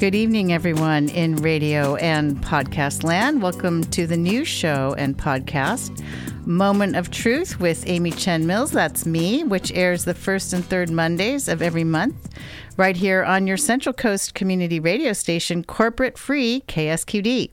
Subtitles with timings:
[0.00, 3.42] Good evening, everyone in radio and podcast land.
[3.42, 6.02] Welcome to the new show and podcast,
[6.46, 8.70] Moment of Truth with Amy Chen Mills.
[8.70, 12.30] That's me, which airs the first and third Mondays of every month,
[12.78, 17.50] right here on your Central Coast community radio station, corporate free KSQD.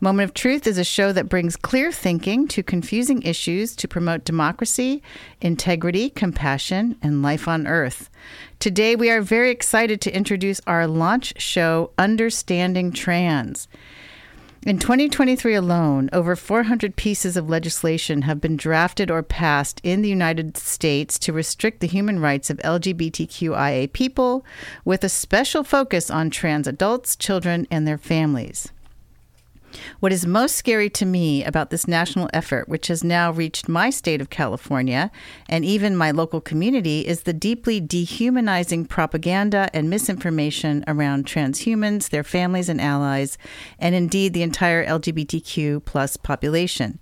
[0.00, 4.24] Moment of Truth is a show that brings clear thinking to confusing issues to promote
[4.24, 5.02] democracy,
[5.40, 8.10] integrity, compassion, and life on earth.
[8.58, 13.68] Today, we are very excited to introduce our launch show, Understanding Trans.
[14.64, 20.08] In 2023 alone, over 400 pieces of legislation have been drafted or passed in the
[20.08, 24.44] United States to restrict the human rights of LGBTQIA people,
[24.84, 28.72] with a special focus on trans adults, children, and their families.
[30.00, 33.90] What is most scary to me about this national effort, which has now reached my
[33.90, 35.10] state of California
[35.48, 42.24] and even my local community, is the deeply dehumanizing propaganda and misinformation around transhumans, their
[42.24, 43.38] families and allies,
[43.78, 46.98] and indeed the entire LGBTQ plus population.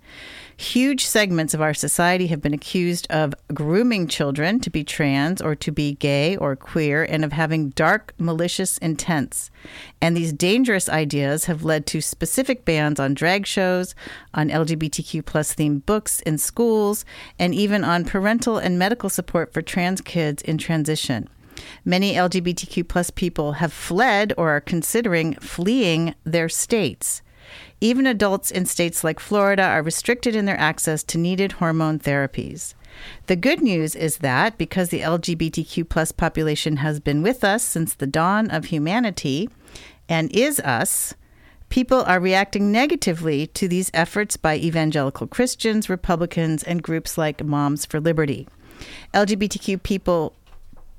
[0.57, 5.53] Huge segments of our society have been accused of grooming children to be trans or
[5.53, 9.51] to be gay or queer and of having dark, malicious intents.
[10.01, 13.95] And these dangerous ideas have led to specific bans on drag shows,
[14.33, 17.03] on LGBTQ plus themed books in schools,
[17.37, 21.27] and even on parental and medical support for trans kids in transition.
[21.83, 27.21] Many LGBTQ plus people have fled or are considering fleeing their states.
[27.81, 32.73] Even adults in states like Florida are restricted in their access to needed hormone therapies.
[33.27, 37.93] The good news is that because the LGBTQ plus population has been with us since
[37.93, 39.49] the dawn of humanity
[40.07, 41.13] and is us,
[41.69, 47.85] people are reacting negatively to these efforts by evangelical Christians, Republicans, and groups like Moms
[47.85, 48.47] for Liberty.
[49.13, 50.33] LGBTQ people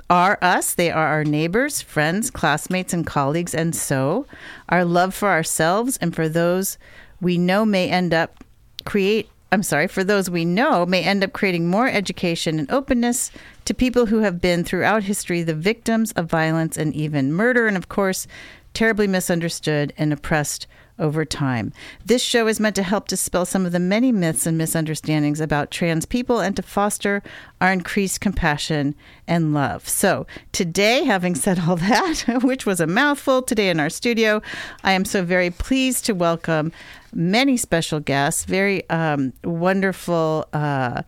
[0.09, 0.75] are us.
[0.75, 3.55] They are our neighbors, friends, classmates, and colleagues.
[3.55, 4.27] And so
[4.69, 6.79] our love for ourselves and for those
[7.21, 8.45] we know may end up
[8.85, 13.31] create I'm sorry, for those we know may end up creating more education and openness
[13.65, 17.77] to people who have been throughout history the victims of violence and even murder, and
[17.77, 18.27] of course,
[18.75, 20.67] terribly misunderstood and oppressed
[20.99, 21.73] over time.
[22.05, 25.71] This show is meant to help dispel some of the many myths and misunderstandings about
[25.71, 27.23] trans people and to foster
[27.61, 28.95] our increased compassion
[29.27, 29.89] and love.
[29.89, 34.43] So, today, having said all that, which was a mouthful today in our studio,
[34.85, 36.73] I am so very pleased to welcome
[37.13, 41.03] many special guests, very um, wonderful uh,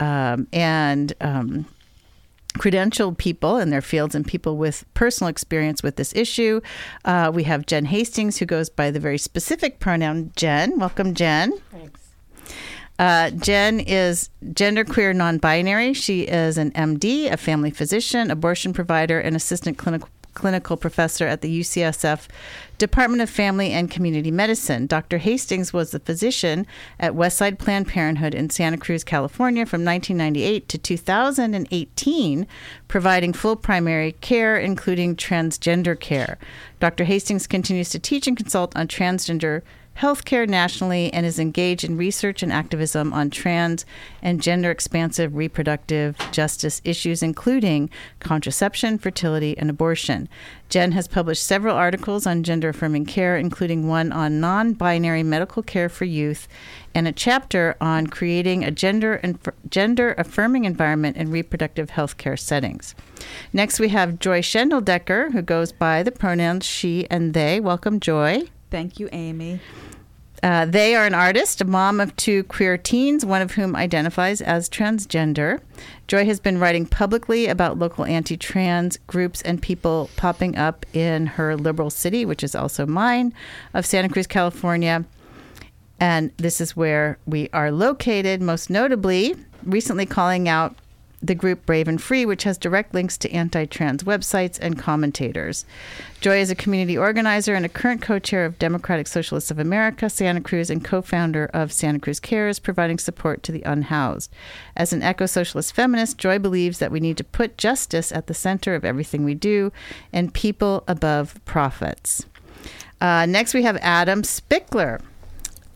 [0.00, 1.66] um, and um,
[2.58, 6.60] credentialed people in their fields and people with personal experience with this issue.
[7.04, 10.78] Uh, we have Jen Hastings, who goes by the very specific pronoun Jen.
[10.78, 11.52] Welcome, Jen.
[11.70, 12.00] Thanks.
[12.98, 15.94] Uh, Jen is genderqueer non binary.
[15.94, 21.42] She is an MD, a family physician, abortion provider, and assistant clinical clinical professor at
[21.42, 22.26] the UCSF
[22.82, 24.88] Department of Family and Community Medicine.
[24.88, 25.18] Dr.
[25.18, 26.66] Hastings was the physician
[26.98, 32.44] at Westside Planned Parenthood in Santa Cruz, California from 1998 to 2018,
[32.92, 36.36] providing full primary care, including transgender care.
[36.78, 37.04] Dr.
[37.04, 39.62] Hastings continues to teach and consult on transgender
[39.96, 43.86] healthcare nationally and is engaged in research and activism on trans
[44.20, 47.88] and gender expansive reproductive justice issues, including
[48.20, 50.28] contraception, fertility, and abortion.
[50.68, 55.62] Jen has published several articles on gender affirming care, including one on non binary medical
[55.62, 56.46] care for youth
[56.94, 59.38] and a chapter on creating a gender and
[59.68, 62.94] gender affirming environment in reproductive health care settings.
[63.52, 67.60] Next, we have Joy Schendledecker, who goes by the pronouns she and they.
[67.60, 68.44] Welcome, Joy.
[68.70, 69.60] Thank you, Amy.
[70.42, 74.40] Uh, they are an artist, a mom of two queer teens, one of whom identifies
[74.40, 75.60] as transgender.
[76.08, 81.26] Joy has been writing publicly about local anti trans groups and people popping up in
[81.26, 83.32] her liberal city, which is also mine,
[83.72, 85.04] of Santa Cruz, California.
[86.02, 90.74] And this is where we are located, most notably, recently calling out
[91.22, 95.64] the group Brave and Free, which has direct links to anti trans websites and commentators.
[96.20, 100.10] Joy is a community organizer and a current co chair of Democratic Socialists of America,
[100.10, 104.32] Santa Cruz, and co founder of Santa Cruz Cares, providing support to the unhoused.
[104.76, 108.34] As an eco socialist feminist, Joy believes that we need to put justice at the
[108.34, 109.70] center of everything we do
[110.12, 112.26] and people above profits.
[113.00, 115.00] Uh, next, we have Adam Spickler.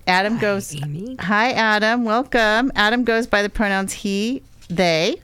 [0.06, 0.74] Adam goes.
[0.74, 1.16] Amy.
[1.20, 2.04] Hi, Adam.
[2.04, 2.70] Welcome.
[2.74, 5.16] Adam goes by the pronouns he, they.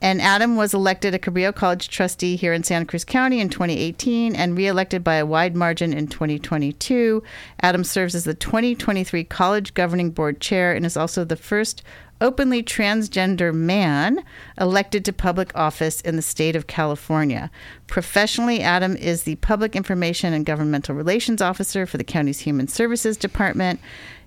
[0.00, 4.34] And Adam was elected a Cabrillo College trustee here in Santa Cruz County in 2018
[4.34, 7.22] and reelected by a wide margin in 2022.
[7.60, 11.84] Adam serves as the 2023 College Governing Board Chair and is also the first
[12.20, 14.24] openly transgender man
[14.58, 17.50] elected to public office in the state of California.
[17.86, 23.16] Professionally, Adam is the Public Information and Governmental Relations Officer for the county's Human Services
[23.16, 23.80] Department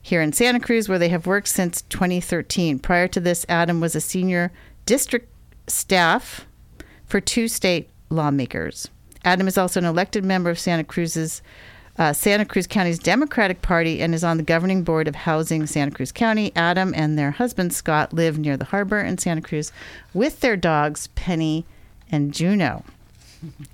[0.06, 2.78] here in Santa Cruz, where they have worked since 2013.
[2.78, 4.52] Prior to this, Adam was a senior
[4.86, 5.32] district
[5.66, 6.46] staff
[7.08, 8.88] for two state lawmakers.
[9.24, 11.42] Adam is also an elected member of Santa Cruz's
[11.98, 15.90] uh, Santa Cruz County's Democratic Party and is on the governing board of Housing Santa
[15.90, 16.52] Cruz County.
[16.56, 19.72] Adam and their husband Scott live near the harbor in Santa Cruz
[20.14, 21.66] with their dogs Penny
[22.12, 22.84] and Juno.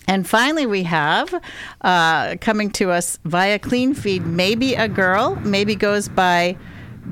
[0.07, 1.33] And finally, we have
[1.81, 4.87] uh, coming to us via Clean Feed, Maebe A.
[4.87, 6.57] Girl, Maebe goes by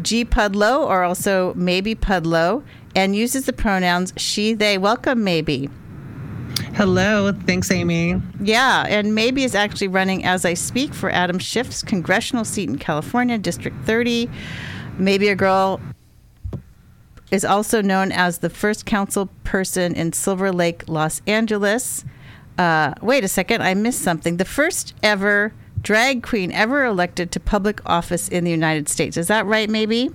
[0.01, 2.63] G Pudlow or also Maebe Pudlow,
[2.95, 4.77] and uses the pronouns she, they.
[4.77, 5.69] Welcome, Maebe.
[6.75, 7.31] Hello.
[7.45, 8.21] Thanks, Amy.
[8.41, 12.77] Yeah, and Maebe is actually running as I speak for Adam Schiff's congressional seat in
[12.77, 14.29] California, District 30.
[14.97, 15.35] Maebe A.
[15.35, 15.81] Girl
[17.31, 22.03] is also known as the first council person in Silver Lake, Los Angeles.
[22.59, 24.35] Uh, wait a second, I missed something.
[24.35, 29.15] The first ever drag queen ever elected to public office in the United States.
[29.15, 30.13] Is that right, Maebe?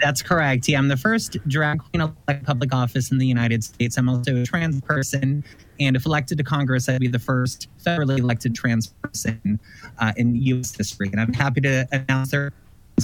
[0.00, 0.68] That's correct.
[0.68, 3.98] Yeah, I'm the first drag queen elected public office in the United States.
[3.98, 5.44] I'm also a trans person,
[5.78, 9.60] and if elected to Congress, I'd be the first federally elected trans person
[9.98, 10.74] uh, in U.S.
[10.74, 11.10] history.
[11.12, 12.52] And I'm happy to announce there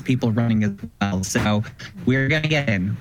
[0.01, 0.73] people running as
[1.03, 1.23] well.
[1.23, 1.63] So
[2.07, 2.97] we're going to get in.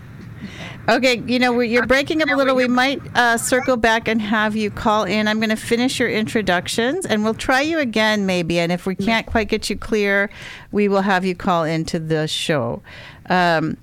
[0.89, 2.55] Okay, you know, you're breaking up a little.
[2.55, 5.27] We might uh, circle back and have you call in.
[5.27, 8.59] I'm going to finish your introductions and we'll try you again, maybe.
[8.59, 10.29] And if we can't quite get you clear,
[10.71, 12.81] we will have you call into the show.
[13.29, 13.77] Um,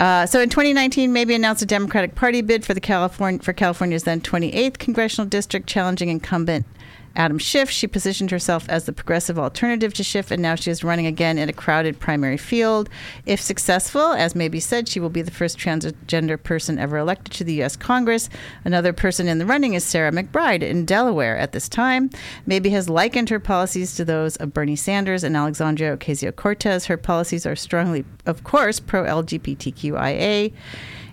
[0.00, 4.02] uh, so in 2019, Maebe announced a Democratic Party bid for the California for California's
[4.02, 6.66] then 28th congressional district, challenging incumbent
[7.16, 7.70] Adam Schiff.
[7.70, 11.38] She positioned herself as the progressive alternative to Schiff, and now she is running again
[11.38, 12.88] in a crowded primary field.
[13.26, 17.44] If successful, as Maebe said, she will be the first transgender person ever elected to
[17.44, 17.76] the U.S.
[17.76, 18.28] Congress.
[18.64, 22.10] Another person in the running is Sarah McBride in Delaware at this time.
[22.46, 26.86] Maebe has likened her policies to those of Bernie Sanders and Alexandria Ocasio Cortez.
[26.86, 30.52] Her policies are strongly, of course, pro LGBTQIA.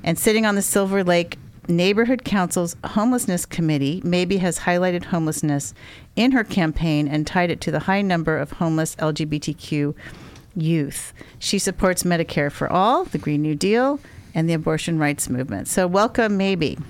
[0.03, 1.38] And sitting on the Silver Lake
[1.68, 5.74] Neighborhood Council's Homelessness Committee Maebe has highlighted homelessness
[6.16, 9.94] in her campaign and tied it to the high number of homeless LGBTQ
[10.56, 11.13] youth.
[11.40, 14.00] She supports Medicare for All, the Green New Deal,
[14.34, 15.68] and the abortion rights movement.
[15.68, 16.81] So, welcome, Maebe.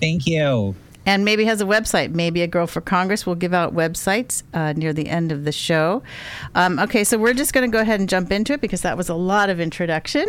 [0.00, 0.74] Thank you
[1.06, 2.12] and Maebe has a website.
[2.12, 2.46] Maebe A.
[2.46, 6.02] Girl for Congress will give out websites uh, near the end of the show.
[6.54, 8.96] Um, okay, so we're just going to go ahead and jump into it because that
[8.96, 10.26] was a lot of introduction.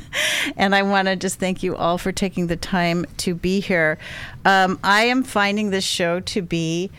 [0.56, 3.98] and I want to just thank you all for taking the time to be here.
[4.44, 6.90] Um, I am finding this show to be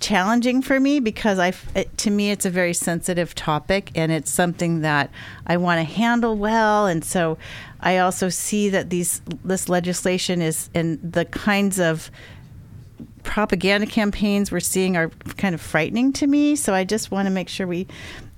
[0.00, 4.30] challenging for me because I, it, to me, it's a very sensitive topic and it's
[4.30, 5.10] something that
[5.46, 6.86] I want to handle well.
[6.86, 7.38] And so
[7.80, 12.10] I also see that these this legislation is in the kinds of
[13.24, 16.54] propaganda campaigns we're seeing are kind of frightening to me.
[16.54, 17.88] So I just want to make sure we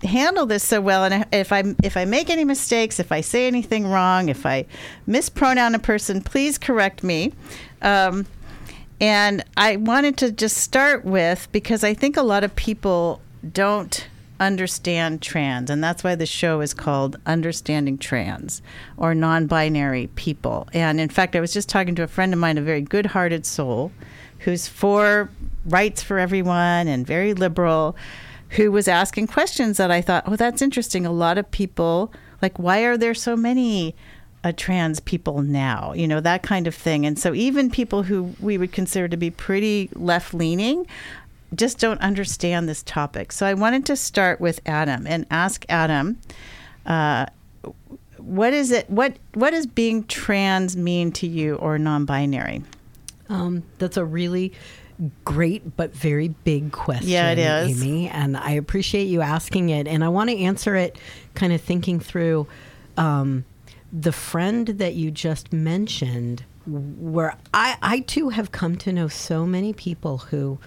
[0.02, 1.04] handle this so well.
[1.04, 4.66] And if I if I make any mistakes, if I say anything wrong, if I
[5.06, 7.32] mispronoun a person, please correct me.
[7.82, 8.26] Um,
[9.00, 13.20] and I wanted to just start with because I think a lot of people
[13.52, 18.62] don't understand trans, and that's why the show is called Understanding Trans
[18.96, 20.69] or Non Binary People.
[20.72, 23.06] And in fact, I was just talking to a friend of mine, a very good
[23.06, 23.93] hearted soul
[24.46, 25.29] who's for
[25.67, 27.96] rights for everyone and very liberal,
[28.50, 31.05] who was asking questions that I thought, oh, that's interesting.
[31.05, 33.94] A lot of people, like, why are there so many?
[34.44, 37.05] Uh, trans people now, you know, that kind of thing.
[37.05, 40.86] And so even people who we would consider to be pretty left leaning
[41.53, 43.32] just don't understand this topic.
[43.32, 46.19] So I wanted to start with Adam and ask Adam,
[46.84, 47.26] uh,
[48.19, 48.88] what is it?
[48.88, 52.62] What what does being trans mean to you or non-binary?
[53.28, 54.52] Um, that's a really
[55.24, 57.08] great but very big question.
[57.08, 57.82] Yeah, it is.
[57.82, 59.86] Amy, and I appreciate you asking it.
[59.86, 60.98] And I want to answer it
[61.34, 62.46] kind of thinking through
[62.96, 63.44] um,
[63.92, 69.46] the friend that you just mentioned, where I, I too have come to know so
[69.46, 70.58] many people who,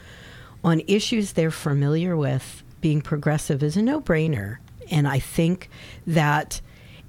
[0.64, 4.58] on issues they're familiar with, being progressive is a no brainer.
[4.92, 5.70] And I think
[6.08, 6.62] that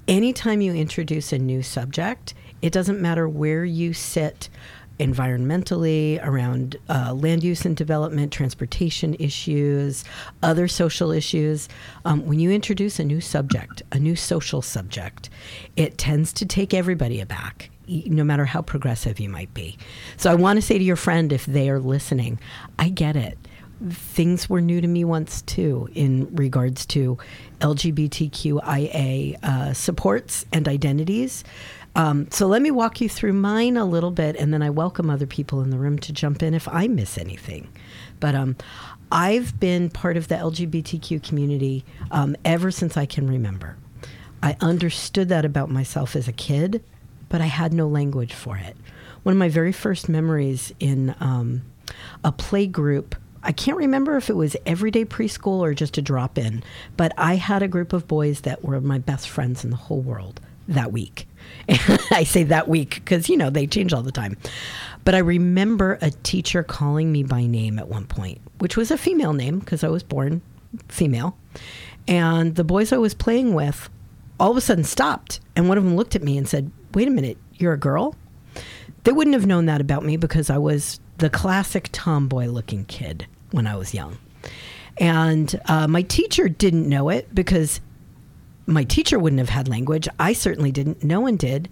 [0.07, 4.49] anytime you introduce a new subject, it doesn't matter where you sit
[4.99, 10.03] environmentally, around uh, land use and development, transportation issues,
[10.43, 11.67] other social issues.
[12.05, 15.29] Um, when you introduce a new subject, a new social subject,
[15.75, 19.77] it tends to take everybody aback no matter how progressive you might be.
[20.17, 22.39] So I want to say to your friend, if they are listening,
[22.79, 23.37] I get it.
[23.89, 27.17] Things were new to me once too in regards to
[27.59, 31.43] LGBTQIA uh, supports and identities.
[31.95, 35.09] Um, so let me walk you through mine a little bit, and then I welcome
[35.09, 37.67] other people in the room to jump in if I miss anything.
[38.19, 38.55] But um,
[39.11, 43.77] I've been part of the LGBTQ community um, ever since I can remember.
[44.41, 46.83] I understood that about myself as a kid,
[47.29, 48.75] but I had no language for it.
[49.23, 51.61] One of my very first memories in um,
[52.23, 56.37] a play group I can't remember if it was everyday preschool or just a drop
[56.37, 56.63] in,
[56.95, 60.01] but I had a group of boys that were my best friends in the whole
[60.01, 61.27] world that week.
[62.11, 64.37] I say that week because, you know, they change all the time.
[65.03, 68.97] But I remember a teacher calling me by name at one point, which was a
[68.97, 70.41] female name because I was born
[70.89, 71.37] female.
[72.07, 73.89] And the boys I was playing with
[74.39, 75.39] all of a sudden stopped.
[75.55, 78.15] And one of them looked at me and said, Wait a minute, you're a girl?
[79.03, 83.25] They wouldn't have known that about me because I was the classic tomboy looking kid
[83.51, 84.17] when I was young.
[84.97, 87.79] And uh, my teacher didn't know it because
[88.71, 90.07] my teacher wouldn't have had language.
[90.19, 91.03] I certainly didn't.
[91.03, 91.69] No one did.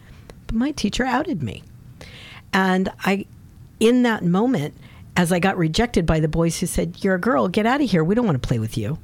[0.47, 1.63] But my teacher outed me.
[2.53, 3.25] And I,
[3.79, 4.73] in that moment,
[5.15, 7.89] as I got rejected by the boys who said, You're a girl, get out of
[7.89, 8.03] here.
[8.03, 8.97] We don't want to play with you.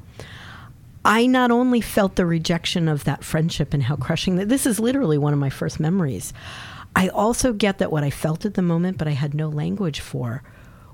[1.04, 4.80] I not only felt the rejection of that friendship and how crushing that this is
[4.80, 6.34] literally one of my first memories.
[6.96, 10.00] I also get that what I felt at the moment, but I had no language
[10.00, 10.42] for,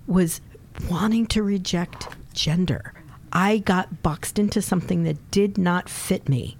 [0.07, 0.41] was
[0.89, 2.93] wanting to reject gender.
[3.31, 6.57] I got boxed into something that did not fit me.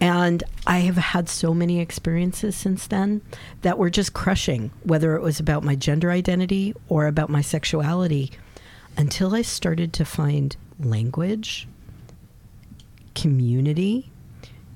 [0.00, 3.20] And I have had so many experiences since then
[3.60, 8.32] that were just crushing, whether it was about my gender identity or about my sexuality,
[8.96, 11.68] until I started to find language,
[13.14, 14.10] community,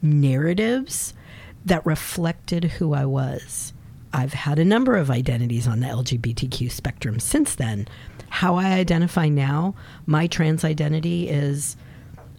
[0.03, 1.15] narratives
[1.65, 3.73] that reflected who I was.
[4.13, 7.89] I've had a number of identities on the LGBTQ spectrum since then.
[8.29, 9.75] How I identify now,
[10.07, 11.77] my trans identity is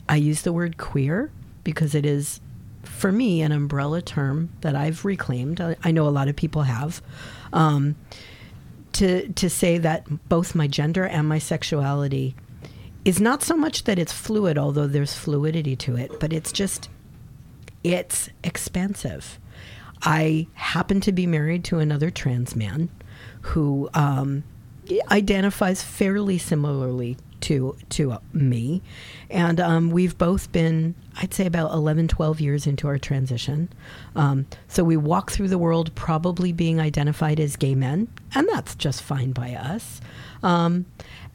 [0.07, 1.31] I use the word queer
[1.65, 2.39] because it is,
[2.83, 5.59] for me, an umbrella term that I've reclaimed.
[5.59, 7.01] I, know a lot of people have.
[7.51, 7.97] Um,
[8.93, 12.33] to, to say that both my gender and my sexuality
[13.03, 16.87] is not so much that it's fluid, although there's fluidity to it, but it's just,
[17.83, 19.37] it's expansive
[20.05, 22.89] I happen to be married to another trans man
[23.41, 24.43] who um,
[25.11, 28.81] identifies fairly similarly to to me.
[29.29, 33.69] And um, we've both been i'd say about 11 12 years into our transition.
[34.15, 38.75] Um, so we walk through the world probably being identified as gay men and that's
[38.75, 40.01] just fine by us.
[40.41, 40.85] Um,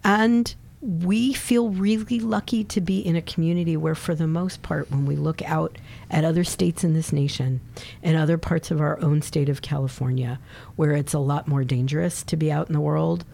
[0.03, 4.91] and we feel really lucky to be in a community where, for the most part,
[4.91, 5.77] when we look out
[6.11, 7.61] at other states in this nation
[8.03, 10.41] and other parts of our own state of California,
[10.77, 13.27] where it's a lot more dangerous to be out in the world,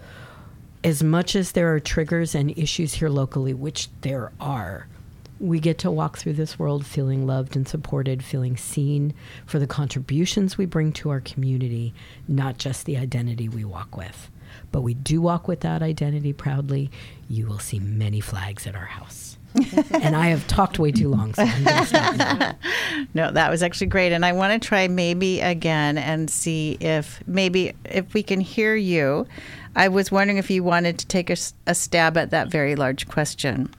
[0.87, 4.87] as much as there are triggers and issues here locally, which there are,
[5.41, 9.13] we get to walk through this world feeling loved and supported, feeling seen
[9.45, 11.93] for the contributions we bring to our community,
[12.29, 14.31] not just the identity we walk with
[14.73, 16.91] but we do walk with that identity proudly.
[17.29, 19.39] You will see many flags at our house.
[19.91, 21.45] and I have talked way too long, so
[23.15, 27.27] No, that was actually great, and I want to try Maebe again and see if
[27.27, 29.27] maybe if we can hear you.
[29.77, 33.07] I was wondering if you wanted to take a, a stab at that very large
[33.07, 33.73] question.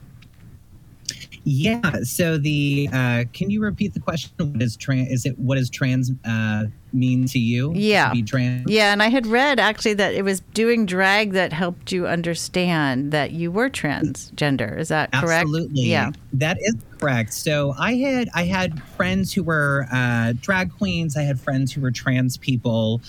[1.44, 2.02] Yeah.
[2.02, 4.30] So the uh, can you repeat the question?
[4.36, 5.08] What is trans?
[5.08, 7.72] Is it what does trans uh, mean to you?
[7.74, 8.10] Yeah.
[8.10, 8.70] To be trans.
[8.70, 13.12] Yeah, and I had read actually that it was doing drag that helped you understand
[13.12, 14.78] that you were transgender.
[14.78, 15.46] Is that correct?
[15.46, 15.82] Absolutely.
[15.82, 16.10] Yeah.
[16.34, 17.32] That is correct.
[17.32, 21.16] So I had I had friends who were uh, drag queens.
[21.16, 23.00] I had friends who were trans people,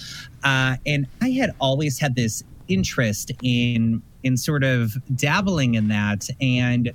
[0.46, 6.28] uh, and I had always had this interest in in sort of dabbling in that
[6.42, 6.92] and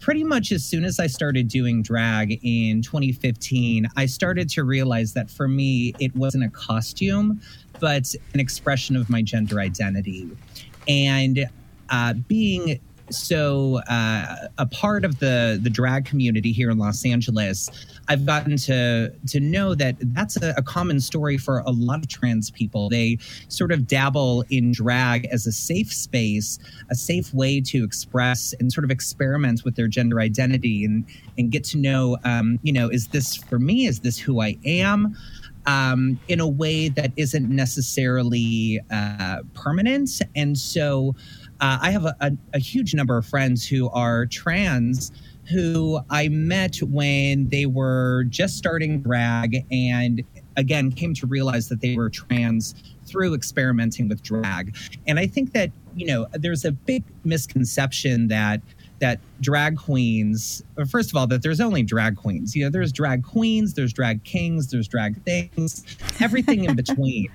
[0.00, 5.12] pretty much as soon as I started doing drag in 2015, I started to realize
[5.14, 7.40] that for me, it wasn't a costume,
[7.80, 10.28] but an expression of my gender identity.
[10.88, 11.48] And
[11.90, 12.80] uh, being
[13.10, 17.68] so uh, a part of the the drag community here in Los Angeles,
[18.08, 22.08] I've gotten to to know that that's a, a, common story for a lot of
[22.08, 22.88] trans people.
[22.88, 23.18] They
[23.48, 26.58] sort of dabble in drag as a safe space,
[26.90, 31.04] a safe way to express and sort of experiment with their gender identity and
[31.36, 33.86] and get to know, um, you know, is this for me?
[33.86, 35.16] Is this who I am?
[35.66, 41.14] Um, in a way that isn't necessarily uh, permanent, and so
[41.64, 45.10] uh, I have a, a, a huge number of friends who are trans
[45.50, 50.22] who I met when they were just starting drag and
[50.58, 52.74] again came to realize that they were trans
[53.06, 54.76] through experimenting with drag.
[55.06, 58.60] And I think that, you know, there's a big misconception that
[58.98, 62.54] that drag queens, first of all, that there's only drag queens.
[62.54, 65.82] You know, there's drag queens, there's drag kings, there's drag things,
[66.20, 67.28] everything in between.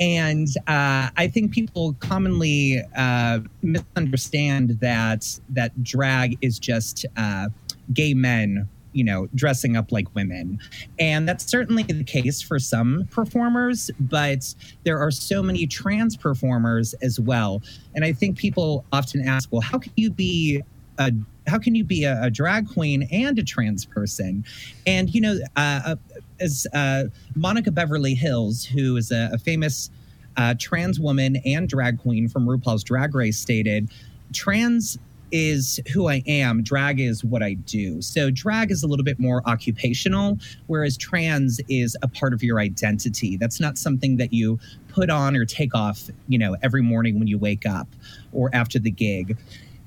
[0.00, 7.48] And uh, I think people commonly uh, misunderstand that that drag is just uh,
[7.92, 10.58] gay men you know, dressing up like women.
[10.98, 14.52] And that's certainly the case for some performers, but
[14.84, 17.62] there are so many trans performers as well.
[17.94, 20.62] And I think people often ask, well, how can you be
[20.98, 21.12] a
[21.46, 24.44] how can you be a, a drag queen and a trans person?
[24.86, 25.96] And you know, uh,
[26.40, 27.04] as uh,
[27.34, 29.90] Monica Beverly Hillz, who is a, a famous
[30.36, 33.90] uh, trans woman and drag queen from RuPaul's Drag Race, stated,
[34.32, 34.98] trans
[35.32, 36.62] is who I am.
[36.62, 38.02] Drag is what I do.
[38.02, 42.58] So drag is a little bit more occupational, whereas trans is a part of your
[42.58, 43.36] identity.
[43.36, 47.28] That's not something that you put on or take off, you know, every morning when
[47.28, 47.88] you wake up
[48.32, 49.36] or after the gig.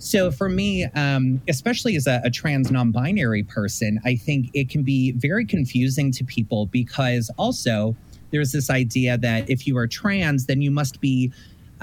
[0.03, 4.83] So for me, um, especially as a, a trans non-binary person, I think it can
[4.83, 7.95] be very confusing to people because also
[8.31, 11.31] there's this idea that if you are trans, then you must be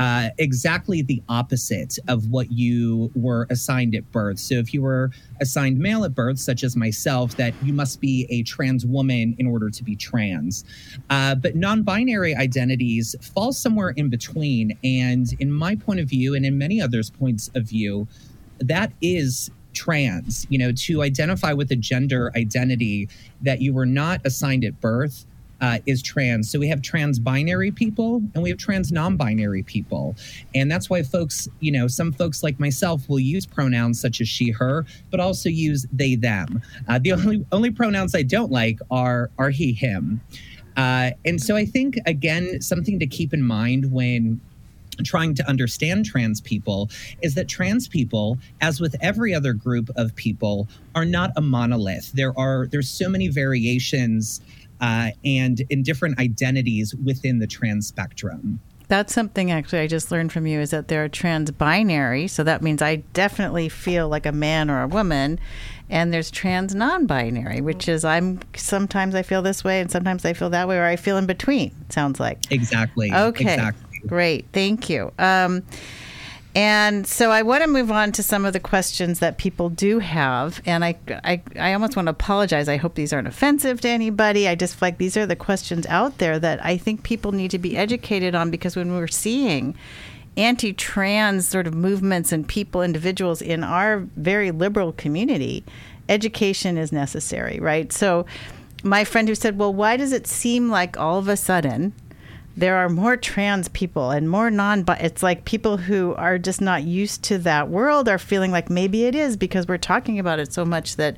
[0.01, 4.39] uh, exactly the opposite of what you were assigned at birth.
[4.39, 5.11] So, if you were
[5.43, 9.47] assigned male at birth, such as myself, that you must be a trans woman in
[9.47, 10.65] order to be trans.
[11.11, 14.73] Uh, but non binary identities fall somewhere in between.
[14.83, 18.09] And in my point of view, and in many others' points of view,
[18.59, 23.07] that is trans, you know, to identify with a gender identity
[23.43, 25.27] that you were not assigned at birth
[25.61, 26.51] uh, is trans.
[26.51, 30.17] So we have trans binary people and we have trans non binary people.
[30.55, 34.29] And that's why folks, you know, some folks like myself will use pronouns such as
[34.29, 36.63] she, her, but also use they, them.
[36.89, 40.21] Uh, the only, only pronouns I don't like are, are he, him.
[40.77, 44.41] Uh, and so I think, again, something to keep in mind when
[45.05, 46.91] trying to understand trans people
[47.23, 52.13] is that trans people as with every other group of people are not a monolith
[52.13, 54.41] there are there's so many variations
[54.81, 58.61] uh, and in different identities within the trans spectrum.
[58.89, 62.27] That's something actually I just learned from you is that they're trans binary.
[62.27, 65.39] So that means I definitely feel like a man or a woman.
[65.89, 70.25] And there's trans non binary, which is I'm sometimes I feel this way and sometimes
[70.25, 72.39] I feel that way, or I feel in between, sounds like.
[72.51, 73.13] Exactly.
[73.13, 73.55] Okay.
[73.55, 74.01] Exactly.
[74.09, 74.47] Great.
[74.53, 75.13] Thank you.
[75.19, 75.63] Um,
[76.55, 80.01] and so I want to move on to some of the questions that people do
[80.01, 80.61] have.
[80.67, 82.69] And I, I, I almost want to apologize.
[82.69, 84.49] I hope these aren't offensive to anybody.
[84.49, 87.59] I just like these are the questions out there that I think people need to
[87.59, 89.77] be educated on because when we're seeing
[90.37, 95.65] anti trans sort of movements and people, individuals in our very liberal community,
[96.09, 97.93] education is necessary, right?
[97.93, 98.27] So,
[98.83, 101.93] my friend who said, Well, why does it seem like all of a sudden
[102.61, 106.61] there are more trans people and more non but it's like people who are just
[106.61, 110.39] not used to that world are feeling like maybe it is because we're talking about
[110.39, 111.17] it so much that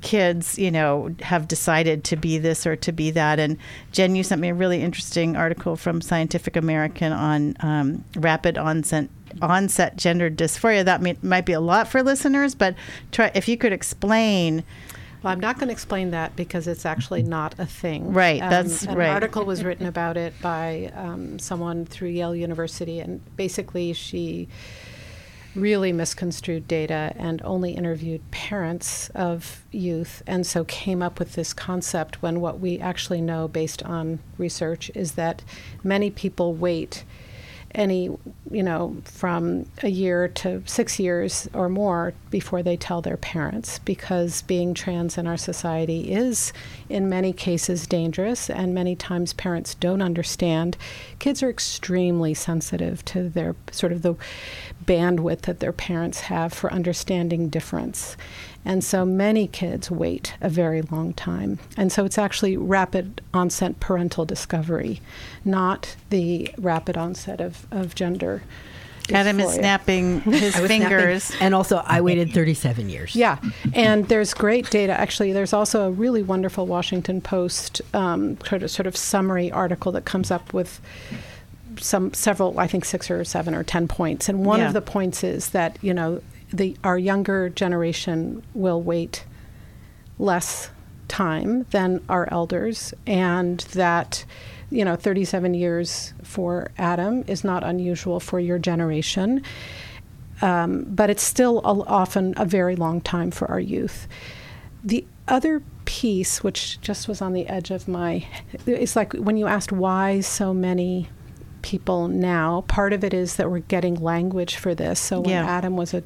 [0.00, 3.38] kids you know have decided to be this or to be that.
[3.38, 3.56] And
[3.92, 9.08] jen you sent me a really interesting article from scientific american on um, rapid onset
[9.40, 10.84] onset gender dysphoria.
[10.84, 12.74] That may, might be a lot for listeners but
[13.12, 14.64] try if you could explain
[15.22, 18.12] well, I'm not going to explain that because it's actually not a thing.
[18.12, 18.40] Right.
[18.40, 19.08] Um, that's an right.
[19.08, 24.48] An article was written about it by um, someone through Yale University, and basically she
[25.54, 31.52] really misconstrued data and only interviewed parents of youth, and so came up with this
[31.52, 35.42] concept when what we actually know based on research is that
[35.82, 37.04] many people wait
[37.74, 38.10] any,
[38.50, 43.78] you know, from a year to six years or more before they tell their parents
[43.80, 46.52] because being trans in our society is,
[46.88, 50.76] in many cases, dangerous, and many times parents don't understand.
[51.18, 54.14] Kids are extremely sensitive to their sort of the
[54.84, 58.16] bandwidth that their parents have for understanding difference.
[58.64, 61.58] And so many kids wait a very long time.
[61.76, 65.00] And so it's actually rapid onset parental discovery,
[65.44, 68.42] not the rapid onset of, of gender.
[69.12, 71.24] Adam is snapping his fingers.
[71.24, 71.44] Snapping.
[71.44, 73.16] And also, I waited 37 years.
[73.16, 73.38] Yeah.
[73.72, 74.92] And there's great data.
[74.92, 79.92] Actually, there's also a really wonderful Washington Post um, sort, of, sort of summary article
[79.92, 80.80] that comes up with
[81.78, 84.28] some several, I think six or seven or ten points.
[84.28, 84.68] And one yeah.
[84.68, 86.20] of the points is that, you know,
[86.52, 89.24] the our younger generation will wait
[90.18, 90.70] less
[91.08, 94.24] time than our elders, and that
[94.70, 99.42] you know 37 years for Adam is not unusual for your generation,
[100.42, 104.06] um, but it's still a, often a very long time for our youth.
[104.82, 108.26] The other piece, which just was on the edge of my,
[108.66, 111.08] it's like when you asked why so many
[111.62, 112.62] people now.
[112.68, 115.00] Part of it is that we're getting language for this.
[115.00, 115.46] So when Yeah.
[115.46, 116.02] Adam was a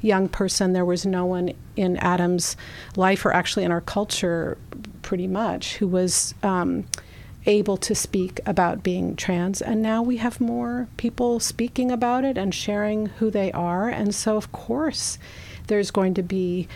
[0.00, 2.56] young person, there was no one in Adam's
[2.96, 4.58] life or actually in our culture,
[5.02, 6.34] pretty much, who was.
[6.42, 6.84] Um,
[7.46, 12.36] able to speak about being trans and now we have more people speaking about it
[12.36, 15.18] and sharing who they are and so of course
[15.68, 16.68] there's going to be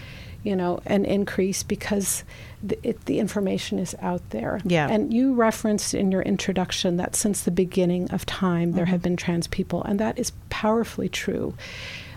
[0.43, 2.25] you know an increase because
[2.63, 4.89] the, it, the information is out there Yeah.
[4.89, 9.17] and you referenced in your introduction that since the beginning of time there have been
[9.17, 11.55] trans people and that is powerfully true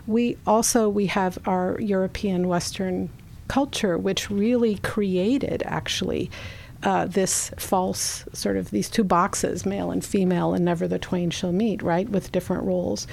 [0.07, 3.09] we also we have our european western
[3.47, 6.29] culture which really created actually
[6.83, 11.31] uh, this false sort of these two boxes, male and female, and never the twain
[11.31, 13.07] shall meet, right, with different roles.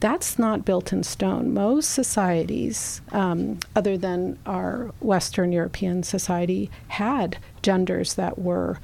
[0.00, 1.54] That's not built in stone.
[1.54, 8.78] Most societies, um, other than our Western European society, had genders that were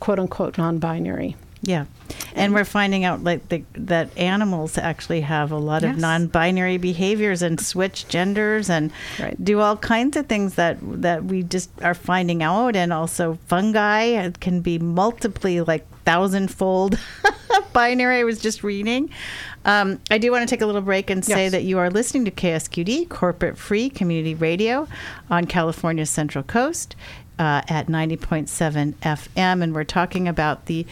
[0.00, 1.36] quote unquote non binary.
[1.62, 1.86] Yeah.
[2.34, 7.42] And we're finding out like the, that animals actually have a lot of non-binary behaviors
[7.42, 9.42] and switch genders and Right.
[9.42, 14.30] do all kinds of things that that we just are finding out and also fungi
[14.38, 16.98] can be multiply like thousandfold
[17.74, 19.10] binary I was just reading.
[19.66, 21.52] Um, I do want to take a little break and say Yes.
[21.52, 24.86] that you are listening to KSQD, corporate free community radio
[25.28, 26.94] on California's Central Coast
[27.40, 29.62] uh, at 90.7 FM.
[29.62, 30.86] And we're talking about the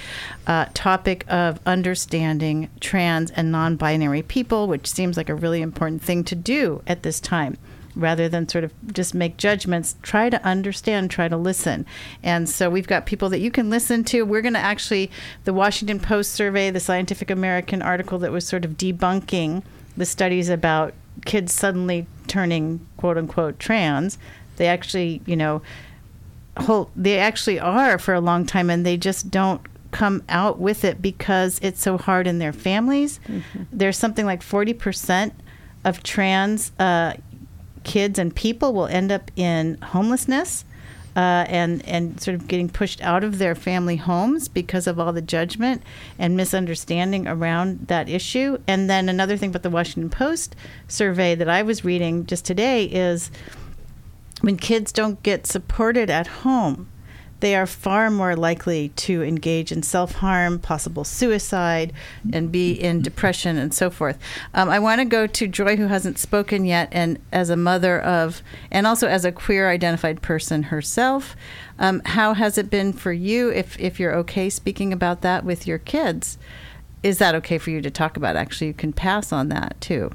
[0.48, 6.02] uh, topic of understanding trans and non binary people, which seems like a really important
[6.02, 7.56] thing to do at this time.
[7.96, 11.86] Rather than sort of just make judgments, try to understand, try to listen.
[12.22, 14.22] And so we've got people that you can listen to.
[14.22, 15.10] We're going to actually,
[15.44, 19.62] the Washington Post survey, the Scientific American article that was sort of debunking
[19.96, 24.18] the studies about kids suddenly turning quote unquote trans,
[24.56, 25.62] they actually, you know,
[26.56, 30.84] whole they actually are for a long time and they just don't come out with
[30.84, 33.20] it because it's so hard in their families.
[33.72, 35.32] There's something like 40%
[35.84, 37.14] of trans uh,
[37.84, 40.64] kids and people will end up in homelessness.
[41.16, 45.12] Uh, and and sort of getting pushed out of their family homes because of all
[45.12, 45.80] the judgment
[46.18, 48.58] and misunderstanding around that issue.
[48.66, 50.56] And then another thing about the Washington Post
[50.88, 53.30] survey that I was reading just today is
[54.40, 56.88] when kids don't get supported at home,
[57.40, 61.92] they are far more likely to engage in self harm, possible suicide,
[62.32, 64.18] and be in depression and so forth.
[64.54, 68.00] Um, I want to go to Joy, who hasn't spoken yet, and as a mother
[68.00, 71.36] of, and also as a queer identified person herself.
[71.78, 75.66] Um, how has it been for you, if, if you're okay speaking about that with
[75.66, 76.38] your kids?
[77.02, 78.36] Is that okay for you to talk about?
[78.36, 80.10] Actually, you can pass on that too.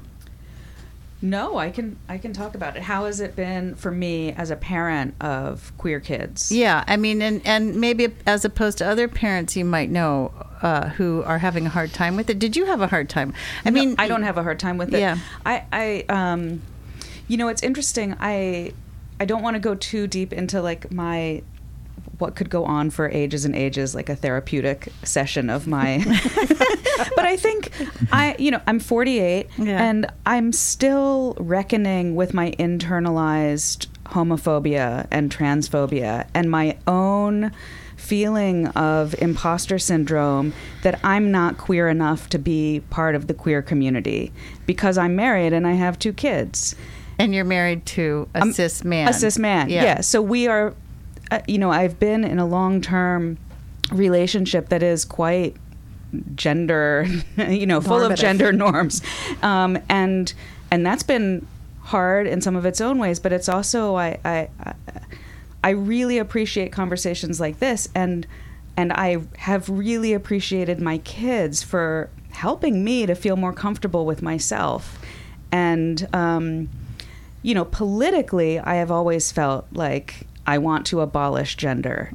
[1.22, 2.82] No, I can I can talk about it.
[2.82, 6.50] How has it been for me as a parent of queer kids?
[6.50, 10.88] Yeah, I mean, and and maybe as opposed to other parents you might know uh,
[10.90, 12.38] who are having a hard time with it.
[12.38, 13.34] Did you have a hard time?
[13.64, 15.00] I No, mean, I don't have a hard time with it.
[15.00, 15.18] Yeah.
[15.44, 16.62] I, I, um,
[17.28, 18.16] you know, it's interesting.
[18.20, 18.72] I,
[19.18, 21.42] I don't want to go too deep into like my,
[22.20, 25.98] what could go on for ages and ages, like a therapeutic session of my.
[27.16, 27.70] but I think
[28.12, 29.82] I, you know, I'm 48 Yeah.
[29.82, 37.52] and I'm still reckoning with my internalized homophobia and transphobia and my own
[37.96, 40.52] feeling of imposter syndrome
[40.82, 44.32] that I'm not queer enough to be part of the queer community
[44.66, 46.74] because I'm married and I have two kids.
[47.18, 49.08] and you're married to a I'm cis man.
[49.08, 50.00] A cis man, yeah.
[50.00, 50.74] So we are,
[51.46, 53.38] you know, I've been in a long term
[53.92, 55.56] relationship that is quite
[56.34, 59.02] gender, you know, full of gender norms,
[59.42, 60.32] um, and
[60.70, 61.46] and that's been
[61.82, 63.18] hard in some of its own ways.
[63.20, 64.74] But it's also I I I-
[65.62, 68.26] I really appreciate conversations like this, and
[68.78, 74.22] and I have really appreciated my kids for helping me to feel more comfortable with
[74.22, 74.98] myself,
[75.52, 76.08] and.
[76.14, 76.68] Um,
[77.42, 82.10] you know, politically, I have always felt like I want to abolish gender.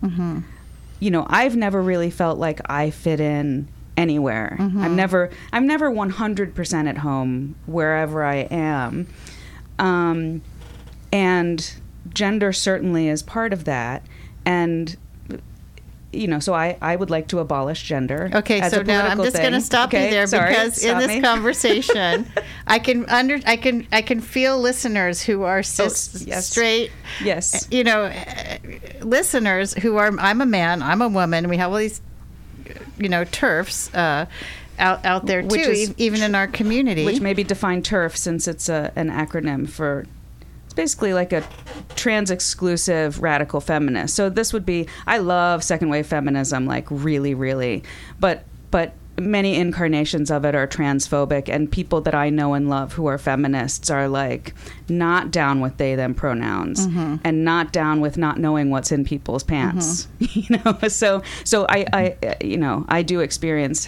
[1.00, 4.56] You know, I've never really felt like I fit in anywhere.
[4.60, 9.08] I'm never, I'm never 100% at home wherever I am.
[9.80, 10.42] Um,
[11.12, 11.74] and
[12.14, 14.06] gender certainly is part of that.
[14.46, 14.96] And,
[16.16, 18.30] you know, so I, I would like to abolish gender.
[18.34, 21.08] Okay, so now I'm just going to stop Okay, you there sorry, because in this
[21.08, 21.22] me.
[21.22, 22.26] conversation,
[22.68, 26.48] I can under I can I can feel listeners who are cis, Oh, yes.
[26.50, 26.92] straight,
[27.24, 27.68] Yes.
[27.72, 28.58] you know, uh,
[29.02, 31.50] listeners who are I'm a man, I'm a woman.
[31.50, 32.02] We have all these,
[32.98, 34.26] you know, TERFs uh,
[34.80, 37.06] out out there too, is- even in our community.
[37.06, 40.06] which maybe defined TERF since it's a, an acronym for
[40.76, 41.44] basically like a
[41.96, 44.16] trans exclusive radical feminist.
[44.16, 47.84] So this would be I love second wave feminism like really really
[48.20, 52.92] but but many incarnations of it are transphobic and people that I know and love
[52.94, 54.54] who are feminists are like
[54.90, 57.16] not down with they them pronouns Mm-hmm.
[57.24, 60.10] and not down with not knowing what's in people's pants.
[60.20, 63.88] you know so so I I you know I do experience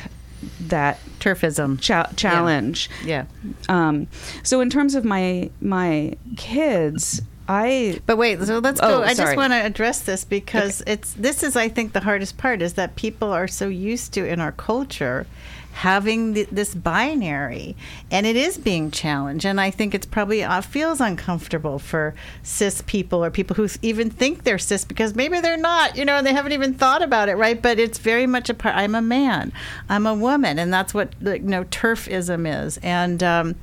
[0.68, 1.80] that TERFism.
[1.80, 2.90] cha- challenge.
[3.04, 3.26] Yeah.
[3.70, 4.08] Um,
[4.44, 9.02] so in terms of my my kids, I But wait, so let's go.
[9.02, 12.38] Oh, I just want to address this because it's this is I think the hardest
[12.38, 15.28] part is that people are so used to in our culture
[15.78, 17.76] having th- this binary
[18.10, 22.82] and it is being challenged and I think it's probably uh, feels uncomfortable for cis
[22.88, 26.26] people or people who even think they're cis because maybe they're not, you know, and
[26.26, 27.62] they haven't even thought about it, right?
[27.62, 29.54] But it's very much a part I'm a man.
[29.88, 32.80] I'm a woman and that's what you know TERFism is.
[32.82, 33.56] And um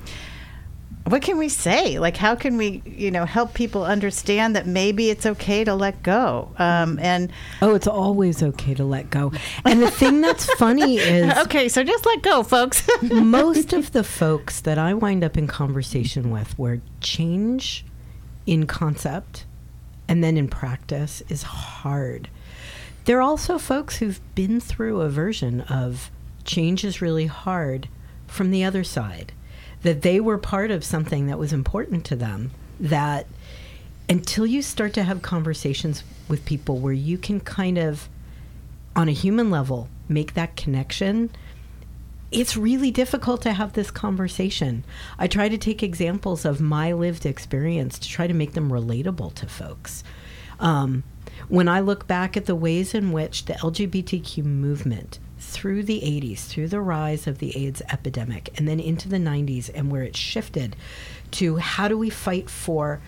[1.07, 1.99] what can we say?
[1.99, 6.03] Like, how can we, you know, help people understand that maybe it's okay to let
[6.03, 6.51] go?
[6.59, 9.33] Um, and Oh, it's always okay to let go.
[9.67, 12.89] And the thing that's funny is okay, so just let go, folks.
[13.03, 17.85] most of the folks that I wind up in conversation with where change
[18.47, 19.45] in concept
[20.09, 22.29] and then in practice is hard.
[23.05, 26.11] There are also folks who've been through a version of
[26.45, 27.89] change is really hard
[28.27, 29.33] from the other side,
[29.85, 33.27] that they were part of something that was important to them, that
[34.09, 38.09] until you start to have conversations with people where you can kind of,
[38.97, 41.31] on a human level, make that connection,
[42.33, 44.85] it's really difficult to have this conversation.
[45.19, 49.35] I try to take examples of my lived experience to try to make them relatable
[49.35, 50.03] to folks.
[50.61, 51.05] Um,
[51.49, 55.19] when I look back at the ways in which the LGBTQ movement
[55.55, 59.71] through the 80s, through the rise of the AIDS epidemic, and then into the 90s,
[59.73, 60.75] and where it shifted
[61.31, 63.01] to how do we fight for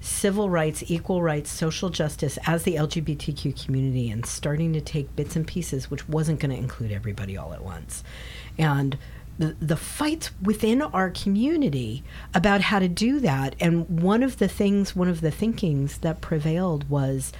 [0.00, 5.34] civil rights, equal rights, social justice as the LGBTQ community, and starting to take bits
[5.34, 8.04] and pieces, which wasn't going to include everybody all at once.
[8.58, 8.98] And
[9.38, 13.56] the, the fights within our community about how to do that.
[13.58, 17.32] And one of the things, one of the thinkings that prevailed was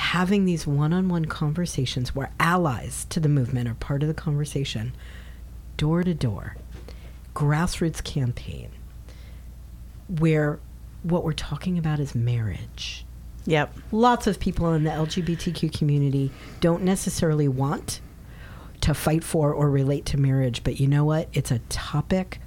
[0.00, 4.14] having these one on one conversations where allies to the movement are part of the
[4.14, 4.92] conversation,
[5.76, 6.56] door to door,
[7.34, 8.70] grassroots campaign,
[10.08, 10.58] where
[11.02, 13.04] what we're talking about is marriage.
[13.44, 13.74] yep.
[13.92, 18.00] Lots of people in the LGBTQ community don't necessarily want
[18.80, 21.28] to fight for or relate to marriage, but you know what?
[21.34, 22.40] It's a topic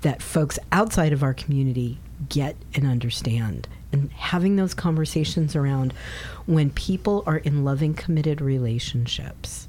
[0.00, 3.68] that folks outside of our community get and understand.
[3.92, 5.94] And having those conversations around
[6.46, 9.68] when people are in loving, committed relationships,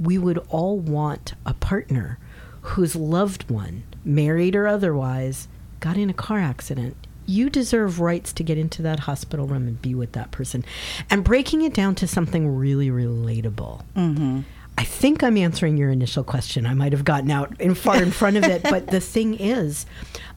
[0.00, 2.18] we would all want a partner
[2.62, 5.48] whose loved one, married or otherwise,
[5.80, 6.96] got in a car accident.
[7.26, 10.64] You deserve rights to get into that hospital room and be with that person.
[11.10, 13.82] And breaking it down to something really relatable.
[13.94, 14.40] Mm-hmm.
[14.76, 16.66] I think I'm answering your initial question.
[16.66, 19.86] I might have gotten out in far in front of it, but the thing is,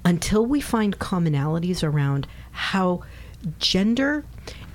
[0.06, 3.04] until we find commonalities around how
[3.60, 4.26] gender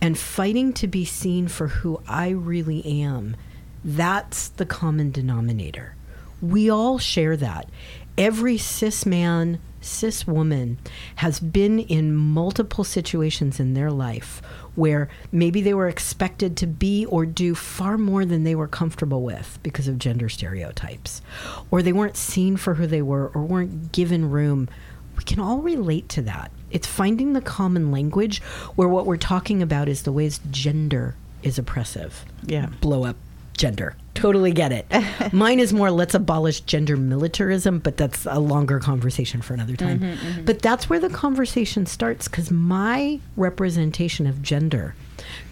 [0.00, 3.36] and fighting to be seen for who I really am,
[3.84, 5.96] that's the common denominator.
[6.40, 7.68] We all share that.
[8.16, 10.78] Every cis man, cis woman
[11.16, 14.42] has been in multiple situations in their life
[14.74, 19.22] where maybe they were expected to be or do far more than they were comfortable
[19.22, 21.20] with because of gender stereotypes,
[21.70, 24.68] or they weren't seen for who they were or weren't given room.
[25.16, 26.52] We can all relate to that.
[26.72, 28.42] It's finding the common language
[28.74, 32.24] where what we're talking about is the ways gender is oppressive.
[32.46, 32.66] Yeah.
[32.80, 33.16] Blow up
[33.56, 33.96] gender.
[34.14, 34.86] Totally get it.
[35.32, 40.18] Mine is more let's abolish gender militarism, but that's a longer conversation for another time.
[40.44, 44.94] But that's where the conversation starts because my representation of gender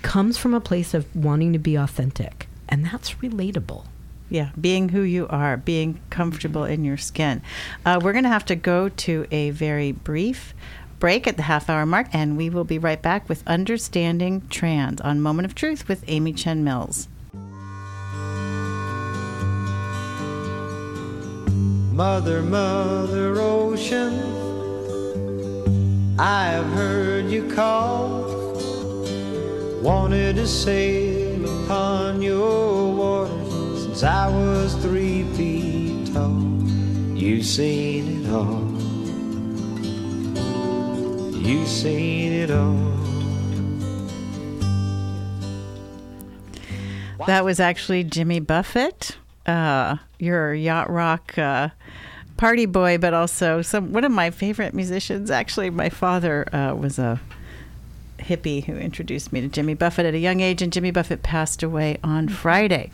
[0.03, 3.85] comes from a place of wanting to be authentic, and that's relatable.
[4.29, 7.43] Yeah, being who you are, being comfortable in your skin.
[7.85, 10.55] Uh, we're going to have to go to a very brief
[11.01, 15.01] break at the half hour mark, and we will be right back with Understanding Trans
[15.01, 17.09] on Moment of Truth with Amy Chen Mills.
[21.93, 24.15] Mother, Mother Ocean,
[26.19, 28.29] I have heard you call.
[29.83, 36.39] Wanted to sail upon your waters since I was three feet tall.
[37.15, 38.80] You've seen it all.
[41.51, 42.77] You've seen it all.
[47.27, 51.71] That was actually Jimmy Buffett, uh, your yacht rock uh,
[52.37, 55.29] party boy, but also some one of my favorite musicians.
[55.29, 57.21] Actually, my father uh, was a
[58.21, 61.65] hippie who introduced me to Jimmy Buffett at a young age, and Jimmy Buffett passed
[61.65, 62.93] away on Friday.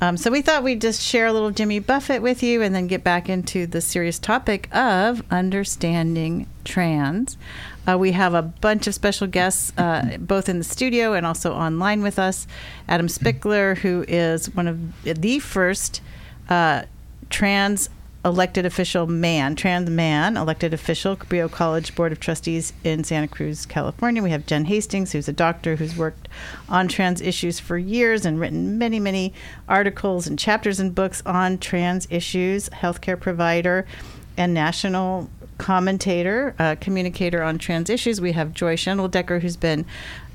[0.00, 2.86] Um, so we thought we'd just share a little Jimmy Buffett with you and then
[2.86, 7.36] get back into the serious topic of understanding trans.
[7.86, 11.52] Uh, we have a bunch of special guests, uh, both in the studio and also
[11.52, 12.46] online with us.
[12.88, 16.00] Adam Spickler, who is one of the first
[16.48, 16.82] uh,
[17.28, 17.90] trans
[18.24, 23.64] elected official man, trans man, elected official, Cabrillo College Board of Trustees in Santa Cruz,
[23.64, 24.22] California.
[24.22, 26.28] We have Jen Hastings, who's a doctor who's worked
[26.68, 29.32] on trans issues for years and written many, many
[29.68, 33.86] articles and chapters and books on trans issues, healthcare provider,
[34.36, 38.20] and national commentator, uh, communicator on trans issues.
[38.20, 39.84] We have Joy Schendledecker, who's been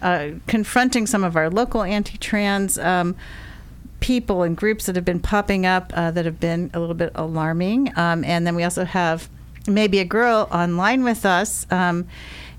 [0.02, 2.78] uh, confronting some of our local anti trans.
[2.78, 3.15] Um,
[4.04, 7.10] people and groups that have been popping up uh, that have been a little bit
[7.16, 7.89] alarming.
[7.98, 9.30] Um, and then we also have
[9.63, 10.04] Maebe A.
[10.04, 11.66] Girl online with us.
[11.72, 12.06] Um,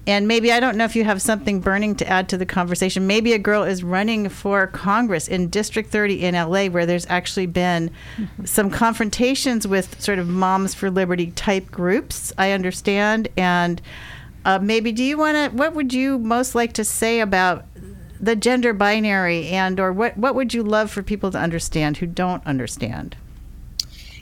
[0.06, 3.06] and Maebe I don't know if you have something burning to add to the conversation.
[3.06, 3.38] Maebe A.
[3.38, 8.46] Girl is running for Congress in District 30 in LA, where there's actually been mm-hmm.
[8.46, 13.28] some confrontations with sort of Moms for Liberty type groups, I understand.
[13.36, 13.82] And
[14.46, 17.66] uh, Maebe do you want to, what would you most like to say about
[18.20, 22.06] the gender binary and or what what would you love for people to understand who
[22.06, 23.16] don't understand?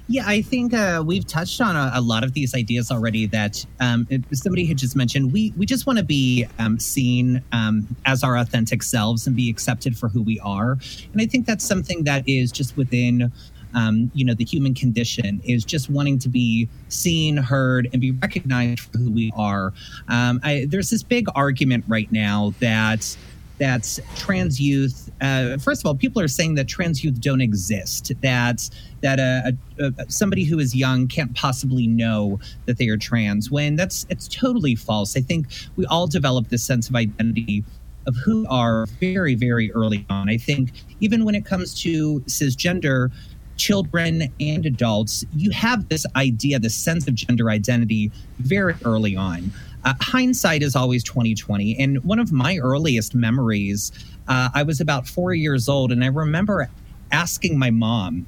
[0.09, 3.27] Yeah, I think uh, we've touched on a, a, lot of these ideas already.
[3.27, 5.33] That um, somebody had just mentioned.
[5.33, 9.49] We we just want to be um, seen um, as our authentic selves and be
[9.49, 10.73] accepted for who we are.
[11.13, 13.33] And I think that's something that is just within.
[13.75, 18.11] Um, you know, the human condition is just wanting to be seen, heard, and be
[18.11, 19.73] recognized for who we are.
[20.09, 23.17] Um, I, there's this big argument right now that
[23.59, 25.11] that trans youth.
[25.21, 28.13] Uh, first of all, people are saying that trans youth don't exist.
[28.23, 28.69] That
[29.03, 33.51] that a, a, a, somebody who is young can't possibly know that they are trans.
[33.51, 35.17] When that's it's totally false.
[35.17, 37.65] I think we all develop this sense of identity
[38.07, 40.29] of who are very very early on.
[40.29, 43.11] I think even when it comes to cisgender
[43.57, 49.53] children and adults, you have this idea, this sense of gender identity very early on.
[49.85, 51.79] Uh, hindsight is always 2020.
[51.79, 53.93] And one of my earliest memories,
[54.29, 56.69] uh, I was about four years old, and I remember
[57.11, 58.27] asking my mom,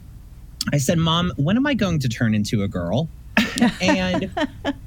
[0.73, 3.09] I said, Mom, when am I going to turn into a girl?
[3.81, 4.31] and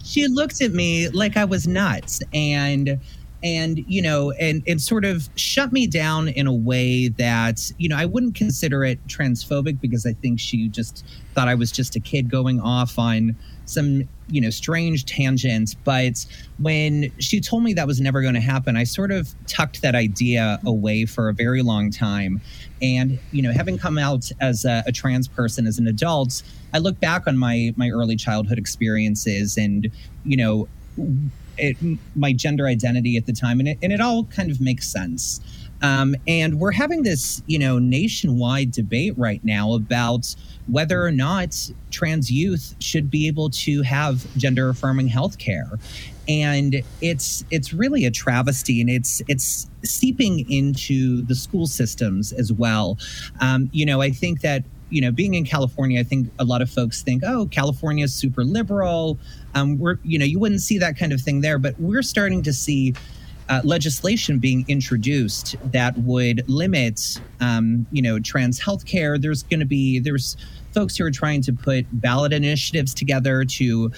[0.03, 2.21] she looked at me like I was nuts.
[2.33, 2.99] And
[3.43, 7.87] and you know and and sort of shut me down in a way that you
[7.87, 11.95] know I wouldn't consider it transphobic because I think she just thought I was just
[11.95, 13.35] a kid going off on
[13.69, 16.25] some you know strange tangents but
[16.59, 19.95] when she told me that was never going to happen i sort of tucked that
[19.95, 22.41] idea away for a very long time.
[22.81, 26.77] And you know having come out as a, a trans person as an adult i
[26.77, 29.89] look back on my my early childhood experiences and
[30.25, 30.67] you know
[31.57, 31.75] it,
[32.15, 35.41] my gender identity at the time and it, and it all kind of makes sense
[35.81, 40.35] um, and we're having this, you know, nationwide debate right now about
[40.67, 41.55] whether or not
[41.91, 45.71] trans youth should be able to have gender affirming health care.
[46.27, 52.51] And it's it's really a travesty, and it's it's seeping into the school systems as
[52.51, 52.97] well.
[53.39, 56.61] Um, you know, I think that you know, being in California, I think a lot
[56.61, 59.17] of folks think, oh, California is super liberal.
[59.53, 62.41] Um, we're, you know, you wouldn't see that kind of thing there, but we're starting
[62.43, 62.93] to see
[63.49, 69.21] uh, legislation being introduced that would limit, um, you know, trans healthcare.
[69.21, 70.37] There's going to be there's
[70.73, 73.91] folks who are trying to put ballot initiatives together to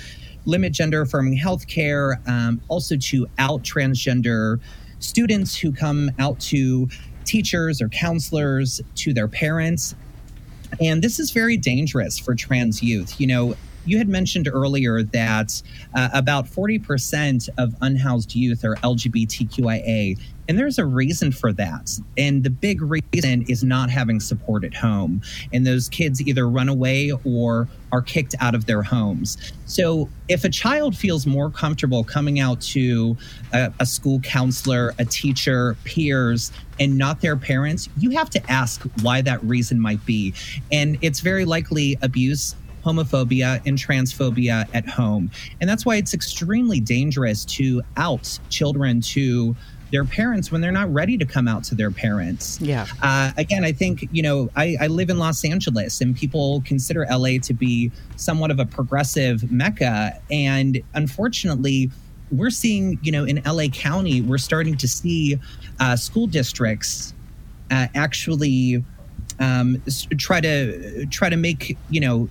[0.46, 4.60] limit gender affirming healthcare, um, also to out transgender
[5.00, 6.88] students who come out to
[7.26, 9.96] teachers or counselors to their parents.
[10.82, 13.20] And this is very dangerous for trans youth.
[13.20, 15.62] You know, you had mentioned earlier that
[15.96, 20.18] uh, about 40% of unhoused youth are LGBTQIA,
[20.50, 21.92] and there's a reason for that.
[22.18, 25.22] And the big reason is not having support at home.
[25.54, 29.38] And those kids either run away or are kicked out of their homes.
[29.68, 33.16] So if a child feels more comfortable coming out to
[33.54, 38.82] a, a school counselor, a teacher, peers, and not their parents, you have to ask
[39.04, 40.34] why that reason might be.
[40.72, 45.30] And it's very likely abuse homophobia and transphobia at home.
[45.60, 49.56] And that's why it's extremely dangerous to out children to
[49.92, 52.60] their parents when they're not ready to come out to their parents.
[52.62, 52.86] Yeah.
[53.02, 57.08] Uh, again, I think, you know, I, I, live in Los Angeles and people consider
[57.10, 60.20] LA to be somewhat of a progressive mecca.
[60.30, 61.90] And unfortunately,
[62.32, 65.40] we're seeing, you know, in LA County, we're starting to see
[65.80, 67.14] uh, school districts
[67.72, 68.84] uh, actually
[69.40, 69.82] um,
[70.18, 72.30] try to try to make, you know,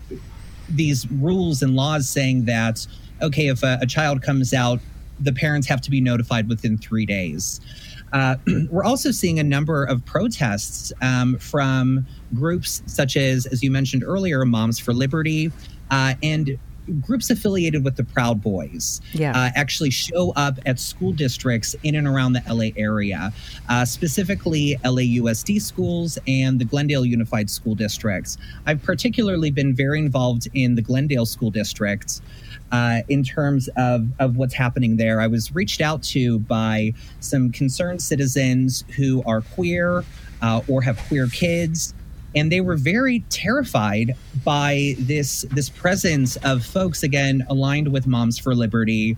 [0.69, 2.87] these rules and laws saying that
[3.23, 4.81] okay, if a, a child comes out,
[5.21, 7.61] the parents have to be notified within three days.
[8.13, 8.37] Uh,
[8.71, 14.05] we're also seeing a number of protests um, from groups such as, as you mentioned
[14.05, 15.51] earlier, Moms for Liberty,
[15.91, 16.59] uh, and
[17.01, 19.33] groups affiliated with the Proud Boys Yeah.
[19.33, 23.33] uh, actually show up at school districts in and around the LA area,
[23.69, 28.39] uh, specifically LAUSD schools and the Glendale Unified School Districts.
[28.67, 32.21] I've particularly been very involved in the Glendale School District.
[32.71, 37.51] Uh, in terms of, of what's happening there, I was reached out to by some
[37.51, 40.05] concerned citizens who are queer
[40.43, 41.95] uh, or have queer kids
[42.35, 44.15] and they were very terrified
[44.45, 49.17] by this this presence of folks again aligned with Moms for Liberty,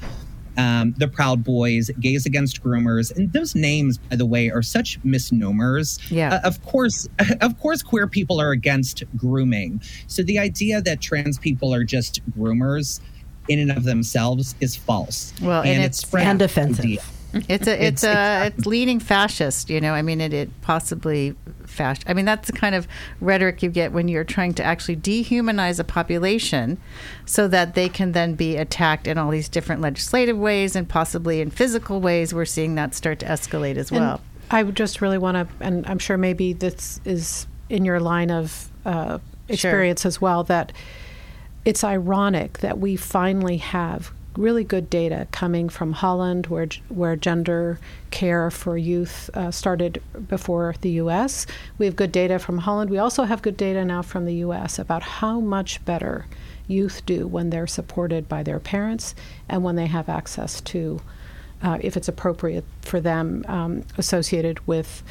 [0.57, 4.99] um, the Proud Boys, Gays Against Groomers, and those names, by the way, are such
[5.05, 5.99] misnomers.
[6.11, 6.35] Yeah.
[6.35, 7.09] Uh, of course,
[7.41, 9.81] of course, queer people are against grooming.
[10.07, 13.01] So the idea that trans people are just groomers
[13.49, 15.33] in and of themselves is false.
[15.43, 16.85] Well, and it's- spread And offensive.
[16.85, 17.03] idea.
[17.33, 19.93] It's a it's a it's leaning fascist, you know.
[19.93, 21.35] I mean, it, it possibly
[21.67, 22.09] fascist.
[22.09, 22.87] I mean, that's the kind of
[23.21, 26.79] rhetoric you get when you're trying to actually dehumanize a population,
[27.27, 31.41] so that they can then be attacked in all these different legislative ways and possibly
[31.41, 32.35] in physical ways.
[32.35, 34.21] We're seeing that start to escalate as And well.
[34.51, 38.69] I just really want to, and I'm sure maybe this is in your line of
[38.85, 39.19] uh,
[39.49, 40.73] experience as well, that
[41.65, 47.79] it's ironic that we finally have really good data coming from Holland, where where gender
[48.11, 51.47] care for youth uh, started before the U.S.
[51.79, 52.91] We have good data from Holland.
[52.91, 54.79] We also have good data now from the U.S.
[54.79, 56.27] about how much better
[56.69, 59.15] youth do when they're supported by their parents
[59.49, 61.01] and when they have access to,
[61.65, 65.03] uh, if it's appropriate for them, um, associated with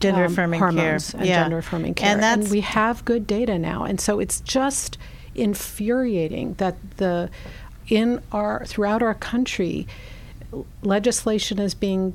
[0.00, 0.70] Gender um, affirming care.
[0.70, 1.42] hormones and Yeah.
[1.44, 2.10] gender affirming care.
[2.10, 4.98] And that's- we have good data now, and so it's just
[5.36, 7.30] infuriating that the
[7.88, 9.86] in our throughout our country
[10.82, 12.14] legislation is being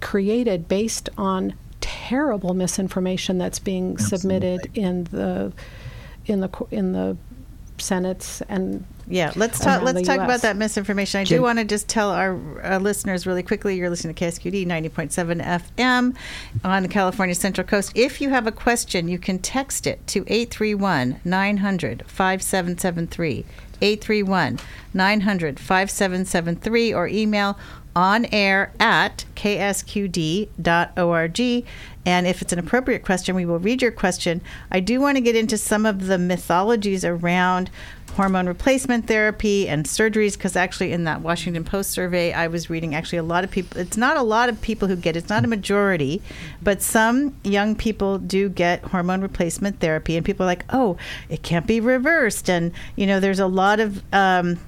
[0.00, 5.52] created based on terrible misinformation that's being submitted in the
[6.26, 7.16] in the co- in the
[7.78, 9.82] senates and Yeah, let's talk.
[9.82, 10.24] Let's talk US.
[10.24, 11.20] about that misinformation.
[11.20, 13.74] I do want to just tell our, uh listeners really quickly.
[13.76, 16.14] You're listening to KSQD 90.7 FM
[16.62, 17.90] on the California Central Coast.
[17.96, 23.44] If you have a question, you can text it to 831 900 5773.
[23.82, 24.58] 831
[24.94, 27.58] 900 5773 or email
[27.94, 30.50] on air at ksqd.org.
[32.04, 34.40] And if it's an appropriate question, we will read your question.
[34.70, 37.70] I do want to get into some of the mythologies around
[38.14, 42.94] hormone replacement therapy and surgeries because actually in that Washington Post survey I was reading
[42.94, 45.44] actually a lot of people it's not a lot of people who get it's not
[45.44, 46.20] a majority
[46.60, 50.98] but some young people do get hormone replacement therapy and people are like oh
[51.30, 54.58] it can't be reversed and you know there's a lot of um,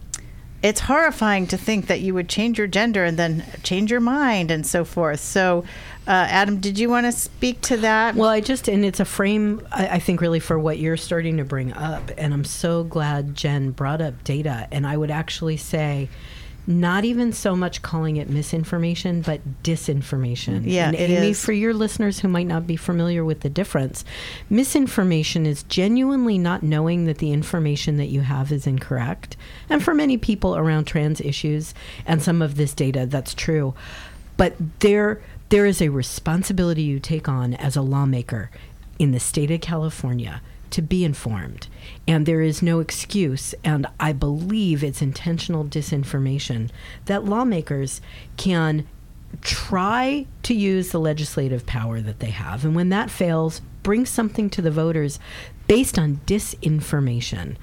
[0.64, 4.50] it's horrifying to think that you would change your gender and then change your mind
[4.50, 5.62] and so forth so
[6.06, 9.06] uh, Adam did you want to speak to that Well, I just, and it's a
[9.06, 12.10] frame, I, I think, really for what you're starting to bring up.
[12.18, 14.68] And I'm so glad Jen brought up data.
[14.70, 16.10] And I would actually say,
[16.66, 20.62] not even so much calling it misinformation, but disinformation.
[20.64, 21.44] Yeah, and it Amy, is.
[21.44, 24.04] for your listeners who might not be familiar with the difference,
[24.48, 29.36] misinformation is genuinely not knowing that the information that you have is incorrect.
[29.68, 31.74] And for many people around trans issues
[32.06, 33.74] and some of this data, that's true.
[34.36, 38.50] But there, there is a responsibility you take on as a lawmaker
[38.98, 40.40] in the state of California
[40.70, 41.68] to be informed.
[42.06, 46.70] And there is no excuse, and I believe it's intentional disinformation,
[47.06, 48.02] that lawmakers
[48.36, 48.86] can
[49.40, 52.64] try to use the legislative power that they have.
[52.64, 55.18] And when that fails, bring something to the voters
[55.66, 57.56] based on disinformation,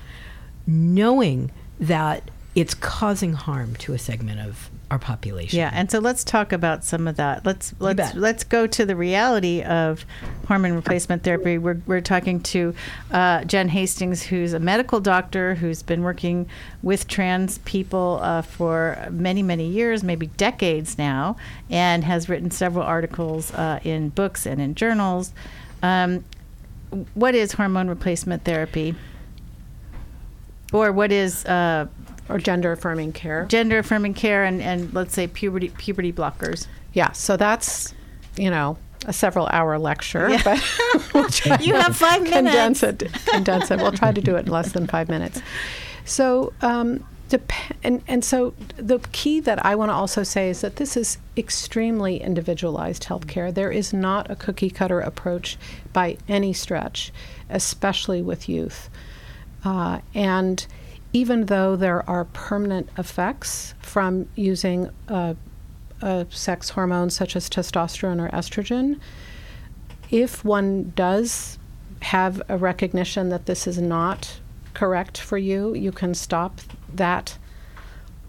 [0.66, 5.58] knowing that it's causing harm to a segment of our population.
[5.58, 7.46] Yeah, and so let's talk about some of that.
[7.46, 10.06] Let's let's let's go to the reality of
[10.48, 11.58] hormone replacement therapy.
[11.58, 12.76] We're we're talking to
[13.10, 16.48] uh, Jen Hastings, who's a medical doctor who's been working
[16.84, 21.38] with trans people uh, for many many years, maybe decades now,
[21.70, 25.32] and has written several articles uh, in books and in journals.
[25.82, 26.26] Um,
[27.14, 28.96] what is hormone replacement therapy?
[30.74, 31.88] Or what is uh,
[32.32, 33.46] or gender affirming care.
[33.50, 36.68] gender affirming care and, and let's say puberty puberty blockers.
[36.94, 37.94] Yeah, so that's
[38.38, 40.42] you know a several hour lecture, Yeah.
[40.44, 40.64] but
[41.14, 43.04] we'll try You have five condense minutes.
[43.04, 43.14] it.
[43.28, 43.78] Condense it.
[43.80, 45.42] We'll try to do it in less than five minutes.
[46.06, 46.54] So.
[46.62, 47.52] Um, dep-
[47.84, 51.18] and, and so the key that I want to also say is that this is
[51.38, 53.54] extremely individualized healthcare.
[53.54, 55.58] There is not a cookie cutter approach
[55.94, 57.12] by any stretch,
[57.50, 58.90] especially with youth.
[59.64, 60.68] Uh, and
[61.14, 65.36] even though there are permanent effects from using a,
[66.02, 69.00] a sex hormone such as testosterone or estrogen,
[70.10, 71.58] if one does
[72.02, 74.40] have a recognition that this is not
[74.74, 76.62] correct for you, you can stop
[76.94, 77.38] that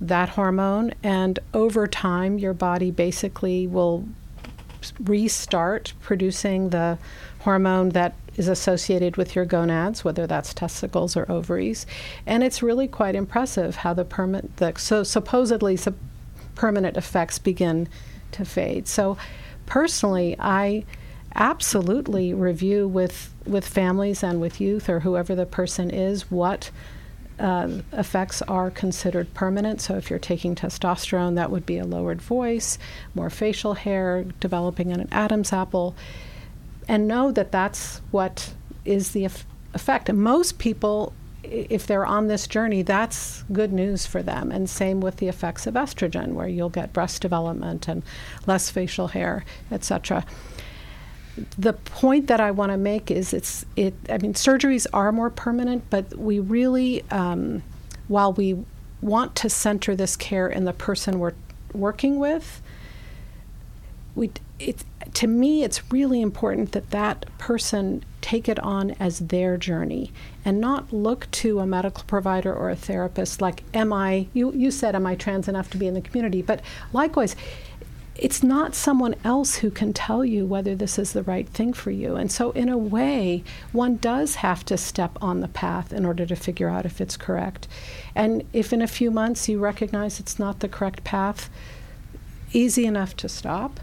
[0.01, 4.05] that hormone and over time your body basically will
[5.05, 6.99] restart producing the
[7.39, 11.87] hormone that is associated with your gonads, whether that's testicles or ovaries.
[12.27, 15.95] And it's really quite impressive how the permanent, the, so supposedly sup-
[16.55, 17.89] permanent effects begin
[18.33, 18.89] to fade.
[18.89, 19.17] So
[19.67, 20.85] personally, I
[21.35, 26.71] absolutely review with, with families and with youth or whoever the person is what
[27.39, 29.81] uh, effects are considered permanent.
[29.81, 32.79] So, if you're taking testosterone, that would be a lowered voice,
[33.15, 35.97] more facial hair, developing an Adam's apple
[36.89, 38.53] and know that that's what
[38.85, 39.25] is the
[39.75, 40.09] effect.
[40.09, 41.13] And most people,
[41.43, 44.51] if they're on this journey, that's good news for them.
[44.51, 48.03] And same with the effects of estrogen, where you'll get breast development and
[48.47, 50.25] less facial hair, etc.
[51.57, 53.95] The point that I want to make is it's it.
[54.11, 57.63] I mean, surgeries are more permanent, but we really, um,
[58.09, 58.65] while we
[59.01, 61.33] want to center this care in the person we're
[61.73, 62.61] working with,
[64.15, 69.57] we it's to me, it's really important that that person take it on as their
[69.57, 70.13] journey
[70.45, 74.71] and not look to a medical provider or a therapist like, am I, you, you
[74.71, 76.43] said, am I trans enough to be in the community?
[76.43, 76.61] But
[76.93, 77.35] likewise,
[78.15, 81.91] it's not someone else who can tell you whether this is the right thing for
[81.91, 82.15] you.
[82.15, 83.43] And so, in a way,
[83.73, 87.17] one does have to step on the path in order to figure out if it's
[87.17, 87.67] correct.
[88.15, 91.49] And if in a few months you recognize it's not the correct path,
[92.53, 93.81] easy enough to stop.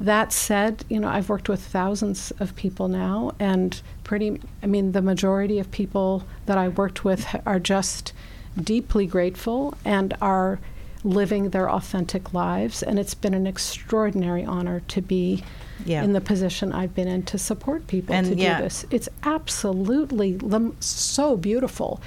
[0.00, 4.92] That said, you know, I've worked with thousands of people now, and pretty, I mean,
[4.92, 8.12] the majority of people that I worked with are just
[8.60, 10.60] deeply grateful and are
[11.04, 12.82] living their authentic lives.
[12.82, 15.42] And it's been an extraordinary honor to be
[15.84, 16.02] yeah.
[16.02, 18.58] in the position I've been in to support people and to yeah.
[18.58, 18.84] do this.
[18.90, 20.38] It's absolutely
[20.80, 22.00] so beautiful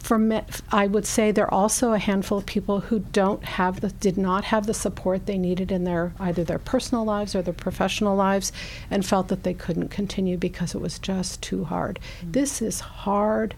[0.00, 0.40] for me,
[0.72, 4.16] I would say there are also a handful of people who don't have the did
[4.16, 8.16] not have the support they needed in their either their personal lives or their professional
[8.16, 8.50] lives
[8.90, 12.00] and felt that they couldn't continue because it was just too hard.
[12.20, 12.32] Mm-hmm.
[12.32, 13.54] This is hard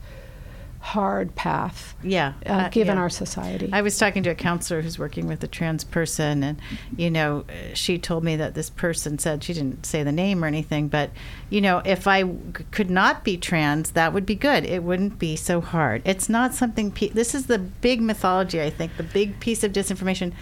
[0.83, 1.95] hard path.
[2.03, 3.03] Yeah, uh, uh, given yeah.
[3.03, 3.71] our society.
[3.73, 6.61] I was talking to a counselor who's working with a trans person, and
[6.97, 10.49] you know, she told me that this person said she didn't say the name or
[10.49, 11.11] anything, but
[11.51, 12.25] you know, if I
[12.73, 14.65] could not be trans, that would be good.
[14.65, 16.03] It wouldn't be so hard.
[16.05, 16.91] It's not something.
[16.91, 18.61] Pe- this is the big mythology.
[18.61, 20.33] I think the big piece of disinformation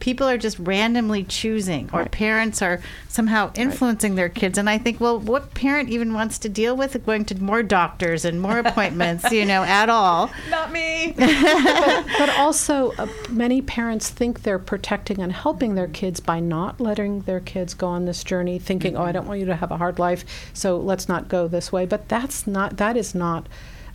[0.00, 2.10] people are just randomly choosing or right.
[2.10, 4.16] parents are somehow influencing right.
[4.16, 7.40] their kids and i think well what parent even wants to deal with going to
[7.40, 13.06] more doctors and more appointments you know at all not me but, but, also uh,
[13.28, 17.86] many parents think they're protecting and helping their kids by not letting their kids go
[17.86, 19.02] on this journey thinking mm-hmm.
[19.02, 20.24] oh i don't want you to have a hard life
[20.54, 23.46] so let's not go this way but that's not that is not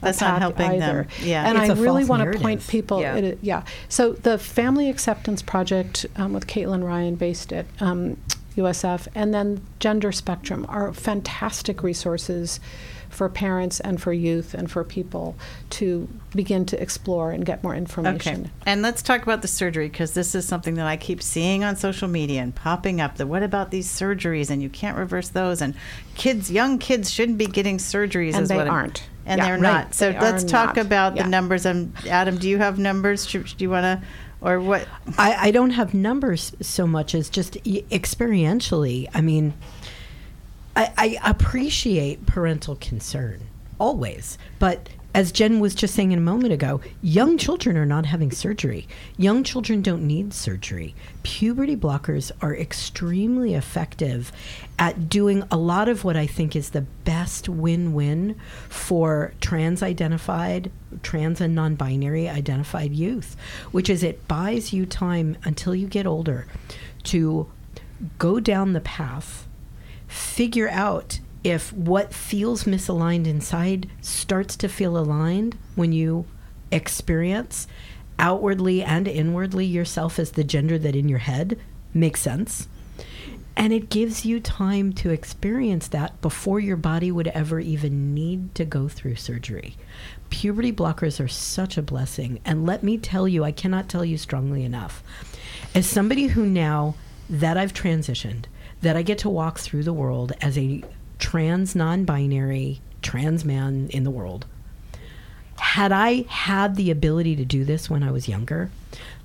[0.06, 1.04] that's not helping either.
[1.04, 1.08] them.
[1.22, 3.02] Yeah, and I really want to point people.
[3.02, 3.16] Yeah.
[3.16, 3.64] It, yeah.
[3.90, 8.18] So the Family Acceptance Project um, with Caitlin Ryan, based at um,
[8.56, 12.60] USF, and then Gender Spectrum are fantastic resources
[13.16, 15.36] for parents and for youth and for people
[15.72, 18.42] to begin to explore and get more information.
[18.42, 18.52] Okay.
[18.66, 21.76] And let's talk about the surgery because this is something that I keep seeing on
[21.76, 23.16] social media and popping up.
[23.16, 25.76] The what about these surgeries and you can't reverse those and
[26.16, 28.36] kids, young kids shouldn't be getting surgeries.
[28.36, 29.04] And they aren't.
[29.26, 29.62] And yeah, they're right.
[29.62, 29.94] not.
[29.96, 30.86] So they let's talk not.
[30.86, 31.24] about yeah.
[31.24, 31.66] the numbers.
[31.66, 33.26] Um, Adam, do you have numbers?
[33.26, 34.08] Do you want to?
[34.42, 34.88] Or what?
[35.18, 39.10] I, I don't have numbers so much as just experientially.
[39.14, 39.54] I mean,
[40.76, 40.92] I,
[41.24, 43.42] I appreciate parental concern
[43.80, 48.32] always, but as Jen was just saying a moment ago, young children are not having
[48.32, 48.86] surgery.
[49.16, 50.94] Young children don't need surgery.
[51.24, 54.34] Puberty blockers are extremely effective
[54.78, 58.36] at doing a lot of what I think is the best win win
[58.68, 60.70] for trans identified,
[61.02, 63.38] trans and non binary identified youth,
[63.72, 66.46] which is it buys you time until you get older
[67.04, 67.50] to
[68.20, 69.48] go down the path
[70.08, 76.26] figure out if what feels misaligned inside starts to feel aligned when you
[76.72, 77.68] experience
[78.18, 81.60] outwardly and inwardly yourself as the gender that in your head
[81.94, 82.68] makes sense.
[83.56, 88.56] And it gives you time to experience that before your body would ever even need
[88.56, 89.78] to go through surgery.
[90.32, 92.40] Puberty blockers are such a blessing.
[92.44, 95.04] And let me tell you, I cannot tell you strongly enough.
[95.76, 96.96] As somebody who now
[97.30, 98.46] that I've transitioned,
[98.82, 100.84] that I get to walk through the world as a
[101.20, 104.46] trans non binary trans man in the world.
[105.58, 108.72] had I had the ability to do this when I was younger,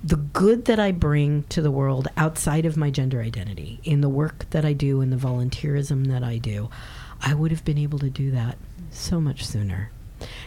[0.03, 4.09] the good that I bring to the world outside of my gender identity, in the
[4.09, 6.69] work that I do, in the volunteerism that I do,
[7.21, 8.57] I would have been able to do that
[8.91, 9.91] so much sooner.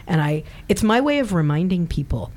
[0.07, 2.33] And I it's my way of reminding people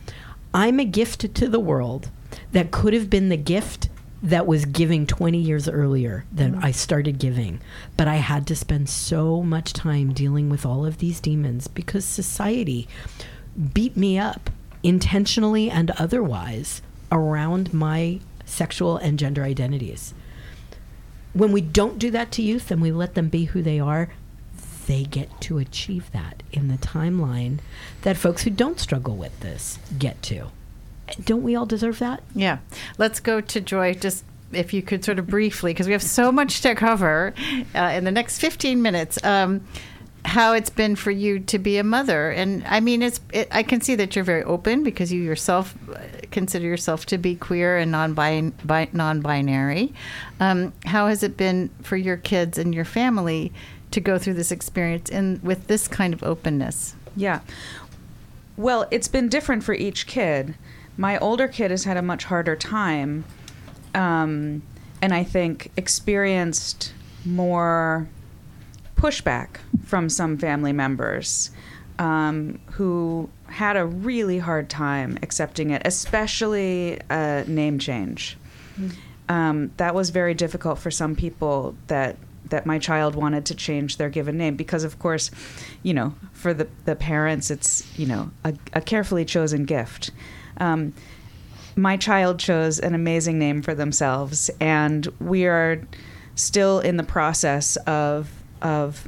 [0.54, 2.10] I'm a gift to the world
[2.52, 3.90] that could have been the gift
[4.22, 6.66] that was giving 20 years earlier than mm-hmm.
[6.66, 7.62] I started giving.
[7.96, 12.06] But I had to spend so much time dealing with all of these demons because
[12.06, 12.88] society
[13.74, 14.50] beat me up
[14.84, 20.14] intentionally and otherwise around my sexual and gender identities.
[21.34, 24.10] When we don't do that to youth and we let them be who they are,
[24.88, 27.60] they get to achieve that in the timeline
[28.02, 30.48] that folks who don't struggle with this get to.
[31.24, 32.24] Don't we all deserve that?
[32.36, 32.60] Yeah.
[32.98, 33.94] Let's go to Joy.
[33.94, 37.34] Just if you could sort of briefly, because we have so much to cover
[37.76, 39.22] uh, in the next 15 minutes.
[39.24, 39.66] Um,
[40.26, 43.22] how it's been for you to be a mother, and I mean, it's.
[43.32, 46.00] It, I can see that you're very open because you yourself uh,
[46.32, 48.54] consider yourself to be queer and non-bin-
[48.92, 49.94] non-binary.
[50.42, 53.54] Um, how has it been for your kids and your family
[53.92, 56.96] to go through this experience and with this kind of openness?
[57.16, 57.40] Yeah.
[58.58, 60.56] Well, it's been different for each kid.
[60.98, 63.24] My older kid has had a much harder time,
[63.94, 64.64] um,
[65.02, 66.94] and I think experienced
[67.24, 68.10] more
[68.96, 71.52] pushback from some family members
[72.00, 78.38] um, who had a really hard time accepting it, especially a name change.
[79.30, 82.18] Um, that was very difficult for some people that
[82.50, 85.32] that my child wanted to change their given name because of course
[85.84, 90.12] you know for the, the parents it's you know a, a carefully chosen gift
[90.58, 90.94] um,
[91.76, 95.82] my child chose an amazing name for themselves and we are
[96.36, 98.32] still in the process of
[98.62, 99.08] of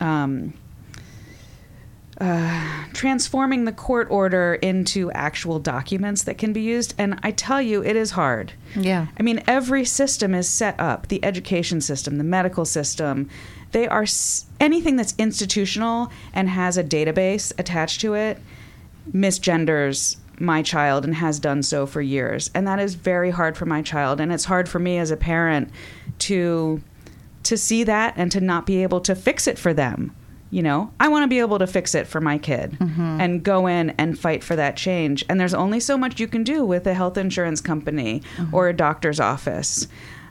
[0.00, 0.54] um,
[2.18, 6.94] uh, transforming the court order into actual documents that can be used.
[6.96, 8.54] And I tell you, it is hard.
[8.74, 9.08] Yeah.
[9.18, 13.28] I mean, every system is set up the education system, the medical system.
[13.72, 18.38] They are s- anything that's institutional and has a database attached to it
[19.12, 22.50] misgenders my child and has done so for years.
[22.54, 24.20] And that is very hard for my child.
[24.20, 25.70] And it's hard for me as a parent
[26.20, 26.80] to
[27.44, 30.14] to see that and to not be able to fix it for them.
[30.50, 33.66] You know, I want to be able to fix it for my kid and go
[33.66, 35.24] in and fight for that change.
[35.28, 38.22] And there's only so much you can do with a health insurance company
[38.52, 39.88] or a doctor's office.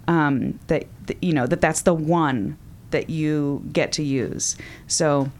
[0.07, 2.57] Um, that, that you know that that's the one
[2.91, 4.55] that you get to use.
[4.87, 5.31] So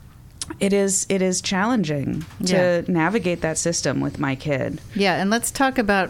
[0.60, 4.80] it is it is challenging to navigate that system with my kid.
[4.94, 6.10] Yeah, and let's talk about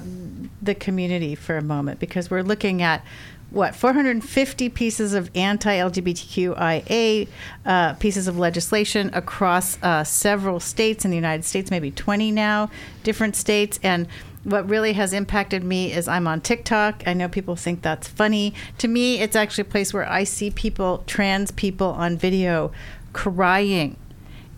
[0.62, 3.04] the community for a moment because we're looking at
[3.52, 7.28] what 450 pieces of anti-LGBTQIA
[7.66, 12.70] uh, pieces of legislation across uh, several states in the United States, maybe 20 now,
[13.04, 14.08] different states, and
[14.44, 17.04] what really has impacted me is I'm on TikTok.
[17.08, 18.54] I know people think that's funny.
[18.78, 22.72] To me, it's actually a place where I see people, trans people, on video
[23.12, 23.98] crying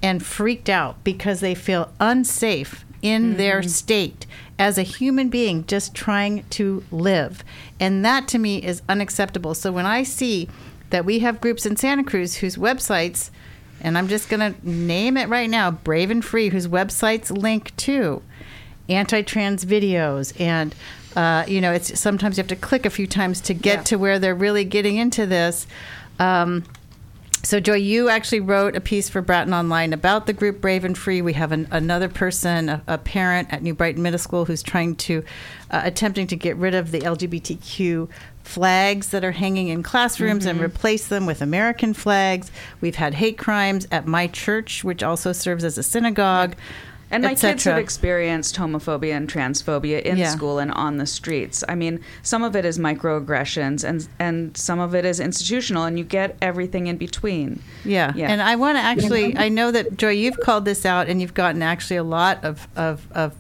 [0.02, 4.26] and freaked out because they feel unsafe in their state
[4.60, 7.44] as a human being just trying to live.
[7.80, 9.54] And that to me is unacceptable.
[9.54, 10.50] So when I see
[10.90, 13.30] that we have groups in Santa Cruz whose websites,
[13.82, 17.76] and I'm just going to name it right now Brave and Free, whose websites link
[17.78, 18.22] to
[18.90, 20.74] anti trans videos and
[21.16, 23.84] uh, you know, it's sometimes you have to click a few times to get Yeah.
[23.84, 25.66] to where they're really getting into this.
[26.20, 26.64] Um,
[27.48, 30.98] so, Joy, you actually wrote a piece for Bratton Online about the group Brave and
[30.98, 31.22] Free.
[31.22, 34.98] We have an, another person, a, a parent at New Brighton Middle School, who's trying
[34.98, 35.24] to,
[35.72, 38.10] uh, attempting to get rid of the LGBTQ
[38.44, 42.52] flags that are hanging in classrooms and replace them with American flags.
[42.82, 46.54] We've had hate crimes at my church, which also serves as a synagogue.
[47.10, 50.30] And my kids have experienced homophobia and transphobia in Yeah.
[50.30, 51.64] school and on the streets.
[51.70, 55.98] I mean, some of it is microaggressions and and some of it is institutional and
[55.98, 57.62] you get everything in between.
[57.86, 58.12] Yeah.
[58.16, 58.30] Yeah.
[58.32, 61.34] And I want to actually, I know that, Joy, you've called this out and you've
[61.34, 63.34] gotten actually a lot of, of, of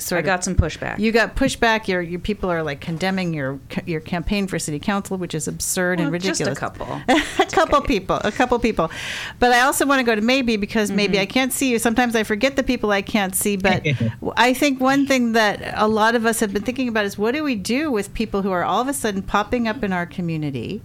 [0.00, 0.98] sort I got some pushback.
[0.98, 1.88] You got pushback.
[1.88, 6.00] Your your people are like condemning your your campaign for city council, which is absurd
[6.00, 6.38] and ridiculous.
[6.38, 7.00] just a couple.
[7.08, 8.90] a couple people, a couple people.
[9.38, 11.20] But I also want to go to Maebe because Maebe Mm-hmm.
[11.20, 11.78] I can't see you.
[11.78, 13.56] Sometimes I forget the people I can't see.
[13.56, 13.86] But
[14.36, 17.32] I think one thing that a lot of us have been thinking about is what
[17.32, 20.06] do we do with people who are all of a sudden popping up in our
[20.06, 20.82] community?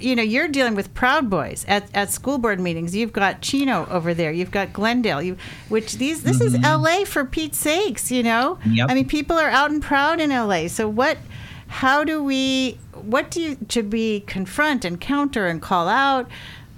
[0.00, 2.94] You know, you're dealing with Proud Boys at, at school board meetings.
[2.94, 4.32] You've got Chino over there.
[4.32, 5.22] You've got Glendale.
[5.22, 5.36] You,
[5.68, 6.64] which these this is mm-hmm.
[6.64, 7.04] L.A.
[7.04, 8.10] for Pete's sakes.
[8.10, 8.90] You know, Yep.
[8.90, 10.68] I mean, people are out and proud in L.A.
[10.68, 11.18] So what?
[11.68, 12.78] How do we?
[12.94, 16.28] What do you should we confront and counter and call out?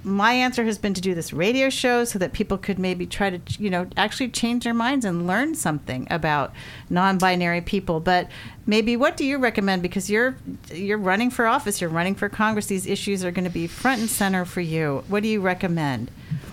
[0.03, 3.30] My answer has been to do this radio show so that people could maybe try
[3.30, 6.53] to, you know, actually change their minds and learn something about
[6.88, 8.01] non-binary people.
[8.01, 8.28] But
[8.66, 9.82] Maebe what do you recommend?
[9.82, 10.36] Because you're
[10.72, 12.66] you're running for office, you're running for Congress.
[12.66, 15.05] These issues are going to be front and center for you.
[15.09, 16.11] What do you recommend?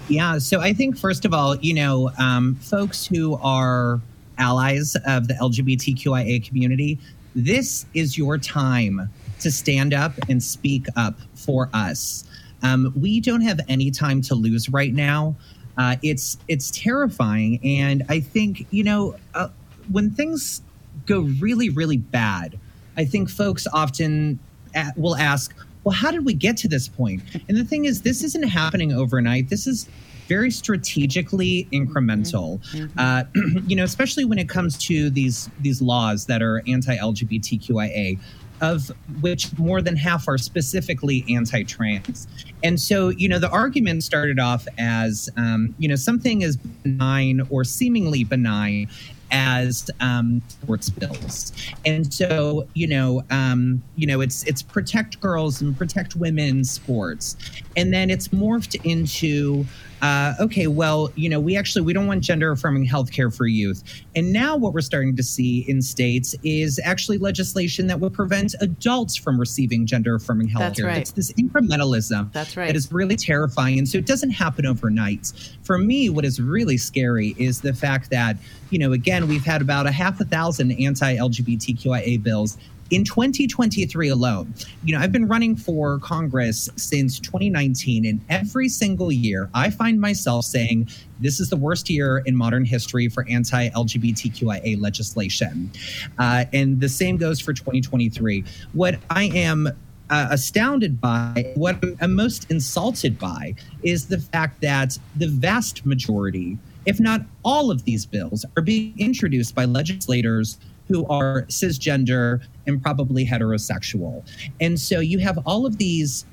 [0.10, 4.02] Yeah, so I think first of all, you know, um, folks who are
[4.38, 7.00] allies of the LGBTQIA community,
[7.36, 12.24] this is your time to stand up and speak up for us.
[12.64, 15.36] Um, we don't have any time to lose right now.
[15.78, 19.50] Uh, it's it's terrifying, and I think you know uh,
[19.92, 20.62] when things
[21.06, 22.58] go really really bad,
[22.98, 24.40] I think folks often
[24.76, 25.54] a- will ask,
[25.84, 28.92] "Well, how did we get to this point?" And the thing is, this isn't happening
[28.92, 29.50] overnight.
[29.50, 29.88] This is
[30.28, 32.60] very strategically incremental.
[32.98, 33.24] Uh,
[33.68, 38.20] you know, especially when it comes to these these laws that are anti-LGBTQIA
[38.62, 38.92] of
[39.22, 42.28] which more than half are specifically anti-trans.
[42.64, 47.42] And so, you know, the argument started off as, um, you know, something as benign
[47.50, 48.90] or seemingly benign
[49.30, 51.52] as um, sports bills.
[51.86, 57.36] And so, you know, um, you know, it's it's protect girls and protect women sports,
[57.76, 59.66] and then it's morphed into
[60.02, 63.84] uh, okay, well, you know, we actually we don't want gender affirming healthcare for youth.
[64.16, 68.54] And now what we're starting to see in states is actually legislation that would prevent
[68.62, 70.60] adults from receiving gender affirming healthcare.
[70.60, 70.98] That's right.
[70.98, 72.68] It's this incrementalism That's right.
[72.68, 73.80] that is really terrifying.
[73.80, 75.32] And so it doesn't happen overnight.
[75.64, 78.38] For me, what is really scary is the fact that,
[78.70, 82.58] you know, again, we've had about a half a thousand anti LGBTQIA bills
[82.90, 89.12] in 2023 alone, you know, I've been running for Congress since 2019, and every single
[89.12, 93.70] year I find myself saying, this is the worst year in modern history for anti
[93.70, 95.72] LGBTQIA legislation.
[96.20, 98.44] Uh, and the same goes for 2023.
[98.74, 99.68] What I am
[100.10, 106.58] uh, astounded by, what I'm most insulted by, is the fact that the vast majority,
[106.86, 110.58] if not all of these bills, are being introduced by legislators
[110.88, 114.24] who are cisgender and probably heterosexual.
[114.62, 116.26] And so you have all of these,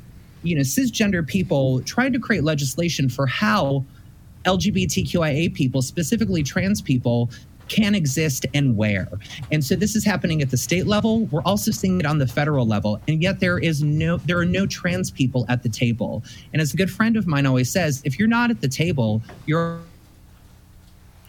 [0.43, 3.85] you know, cisgender people trying to create legislation for how
[4.45, 7.31] LGBTQIA people, specifically trans people,
[7.69, 9.09] can exist and where.
[9.51, 11.25] And so this is happening at the state level.
[11.27, 13.01] We're also seeing it on the federal level.
[13.09, 16.23] And yet there is no there are no trans people at the table.
[16.53, 19.23] And as a good friend of mine always says, if you're not at the table,
[19.47, 19.81] you're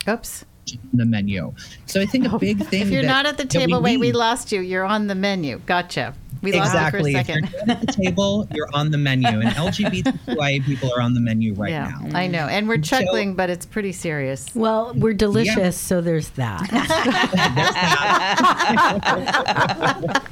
[0.07, 0.45] Oops.
[0.73, 1.53] On the menu.
[1.85, 3.81] So I think a big thing If you're that- not at the that we table,
[3.81, 4.61] wait, we lost you.
[4.61, 5.59] You're on the menu.
[5.65, 6.13] Gotcha.
[6.41, 7.67] We lost you for a second you're second.
[7.67, 11.53] not at the table, you're on the menu, and LGBTQIA people are on the menu
[11.55, 12.17] right yeah, now.
[12.19, 12.45] I know.
[12.47, 14.53] And we're So- chuckling, but it's pretty serious.
[14.53, 16.61] Well, we're delicious, so there's that.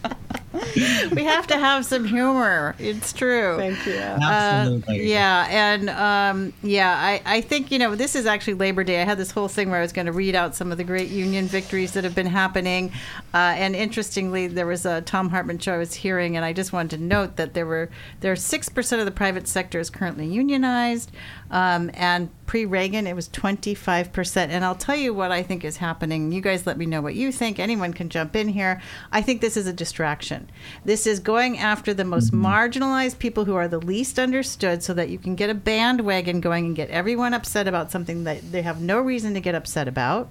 [1.11, 2.75] we have to have some humor.
[2.79, 3.57] It's true.
[3.57, 3.93] Thank you.
[3.95, 5.11] Absolutely.
[5.11, 9.01] Yeah, and um, yeah, I, I think you know this is actually Labor Day.
[9.01, 10.83] I had this whole thing where I was going to read out some of the
[10.83, 12.91] great union victories that have been happening,
[13.33, 16.73] uh, and interestingly, there was a Thom Hartmann show I was hearing, and I just
[16.73, 17.89] wanted to note that there were
[18.21, 21.11] there are six percent of the private sector is currently unionized,
[21.51, 24.51] um, and pre-Reagan it was twenty five percent.
[24.51, 26.31] And I'll tell you what I think is happening.
[26.31, 27.59] You guys let me know what you think.
[27.59, 28.81] Anyone can jump in here.
[29.11, 30.49] I think this is a distraction.
[30.85, 32.45] This is going after the most mm-hmm.
[32.45, 36.65] marginalized people who are the least understood so that you can get a bandwagon going
[36.65, 40.29] and get everyone upset about something that they have no reason to get upset about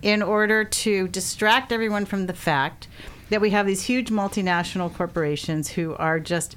[0.00, 2.88] in order to distract everyone from the fact
[3.30, 6.56] that we have these huge multinational corporations who are just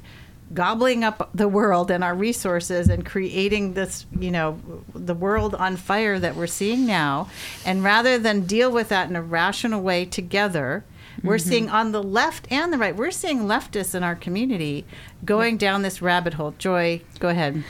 [0.54, 4.60] gobbling up the world and our resources and creating this, you know,
[4.94, 7.30] the world on fire that we're seeing now.
[7.66, 10.84] And rather than deal with that in a rational way together,
[11.24, 14.86] we're seeing on the left and the right, we're seeing leftists in our community
[15.24, 16.54] going down this rabbit hole.
[16.58, 17.64] Joy, go ahead.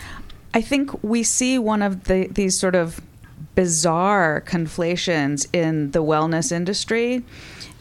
[0.54, 3.02] I think we see one of the these sort of
[3.56, 7.24] bizarre conflations in the wellness industry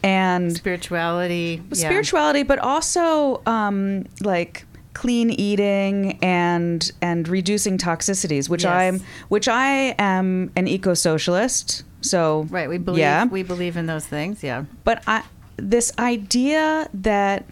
[0.03, 1.61] and Spirituality.
[1.71, 1.87] yeah.
[1.87, 4.65] spirituality, but also um, like
[4.95, 8.73] clean eating and and reducing toxicities, which Yes.
[8.73, 11.83] I'm which I am an eco socialist.
[12.01, 14.65] So Right, we believe yeah, we believe in those things, yeah.
[14.83, 15.23] but I,
[15.57, 17.45] this idea that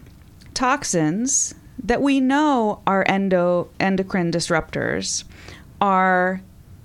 [0.54, 5.24] toxins that we know are endo endocrine disruptors
[5.80, 6.40] are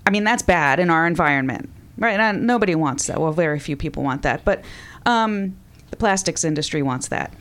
[0.06, 1.70] I mean that's bad in our environment.
[1.98, 2.18] Right?
[2.18, 3.20] And nobody wants that.
[3.20, 4.46] Well, very few people want that.
[4.46, 4.64] But
[5.06, 5.58] um,
[5.90, 7.34] the plastics industry wants that.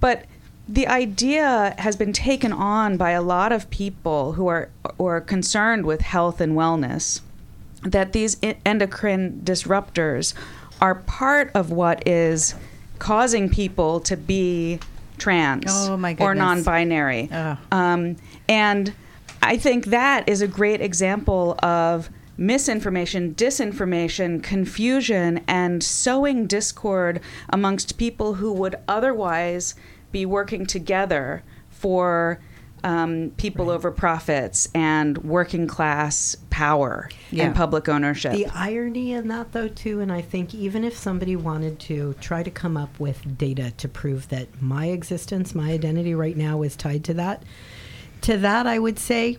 [0.00, 0.24] But
[0.68, 5.20] the idea has been taken on by a lot of people who are who are
[5.20, 7.20] concerned with health and wellness
[7.82, 10.34] that these endocrine disruptors
[10.80, 12.54] are part of what is
[12.98, 14.78] causing people to be
[15.16, 17.28] trans Oh, or non-binary.
[17.72, 18.16] Um,
[18.48, 18.92] and
[19.42, 27.96] I think that is a great example of misinformation, disinformation, confusion, and sowing discord amongst
[27.98, 29.74] people who would otherwise
[30.12, 32.40] be working together for
[32.84, 37.46] um, people over profits and working class power Yeah.
[37.46, 38.32] and public ownership.
[38.32, 42.42] The irony in that, though, too, and I think even if somebody wanted to try
[42.42, 46.76] to come up with data to prove that my existence, my identity right now is
[46.76, 47.42] tied to that,
[48.22, 49.38] to that I would say,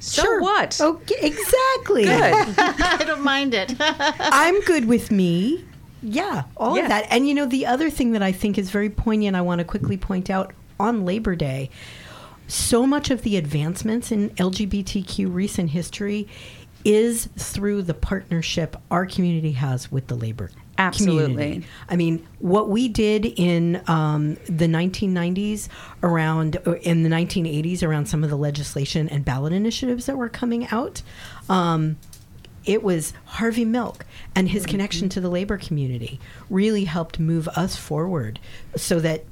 [0.00, 0.40] so sure.
[0.42, 0.78] what?
[0.80, 2.04] Okay, exactly.
[2.04, 2.10] Good.
[2.58, 3.74] I don't mind it.
[3.80, 5.64] I'm good with me.
[6.02, 6.82] Yeah, all Yeah.
[6.84, 7.06] of that.
[7.10, 9.64] And you know, the other thing that I think is very poignant, I want to
[9.64, 11.70] quickly point out on Labor Day,
[12.46, 16.26] so much of the advancements in LGBTQ recent history
[16.84, 21.34] is through the partnership our community has with the labor Absolutely.
[21.34, 21.66] community.
[21.88, 25.68] I mean, what we did in um, the 1990s
[26.04, 30.68] around, in the 1980s around some of the legislation and ballot initiatives that were coming
[30.68, 31.02] out.
[31.50, 31.96] Um,
[32.68, 34.04] it was Harvey Milk
[34.34, 34.72] and his mm-hmm.
[34.72, 38.38] connection to the labor community really helped move us forward
[38.76, 39.24] so that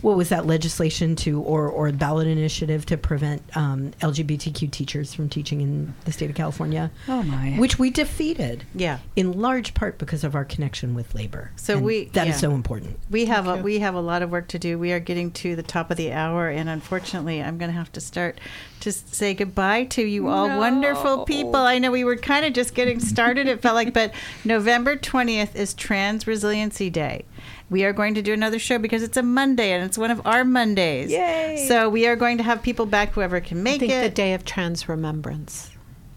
[0.00, 5.28] what was that legislation to or or ballot initiative to prevent um, LGBTQ teachers from
[5.28, 6.90] teaching in the state of California?
[7.08, 7.52] Oh, my.
[7.58, 8.64] Which we defeated.
[8.74, 8.98] Yeah.
[9.16, 11.50] in large part because of our connection with labor.
[11.56, 12.40] So And we- that is yeah.
[12.40, 12.98] so important.
[13.10, 14.78] We have a, we have a lot of work to do.
[14.78, 17.92] We are getting to the top of the hour, and unfortunately, I'm going to have
[17.92, 18.38] to start
[18.80, 20.58] to say goodbye to you all No.
[20.58, 21.56] wonderful people.
[21.56, 23.46] I know we were kind of just getting started.
[23.46, 24.12] It felt like, but
[24.44, 27.24] November 20th is Trans Resiliency Day.
[27.70, 30.20] We are going to do another show because it's a Monday and it's one of
[30.26, 31.10] our Mondays.
[31.10, 31.64] Yay.
[31.68, 34.02] So we are going to have people back, whoever can I make think it.
[34.02, 35.70] the day of trans remembrance.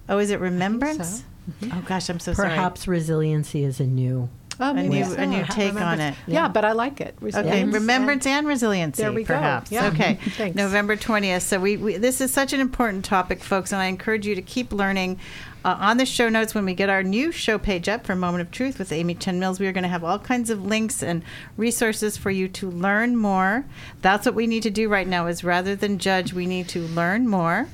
[0.09, 1.19] oh, is it Remembrance?
[1.19, 1.23] so.
[1.65, 1.77] Mm-hmm.
[1.77, 2.49] Oh gosh, I'm so sorry.
[2.49, 4.29] Perhaps resiliency is a new.
[4.59, 5.15] Oh, A new- so.
[5.15, 6.13] a new take on it.
[6.27, 7.15] Yeah, but I like it.
[7.21, 9.01] Okay, remembrance and resiliency.
[9.01, 9.33] There we go.
[9.33, 9.71] perhaps.
[9.71, 9.87] Yeah.
[9.87, 10.19] Okay,
[10.55, 11.41] November twentieth.
[11.43, 14.41] So we, we this is such an important topic, folks, and I encourage you to
[14.43, 15.19] keep learning.
[15.65, 18.41] Uh, on the show notes, when we get our new show page up for Moment
[18.41, 21.01] of Truth with Amy Chen Mills, we are going to have all kinds of links
[21.01, 21.23] and
[21.55, 23.63] resources for you to learn more.
[24.01, 25.27] That's what we need to do right now.
[25.27, 27.69] Is rather than judge, we need to learn more.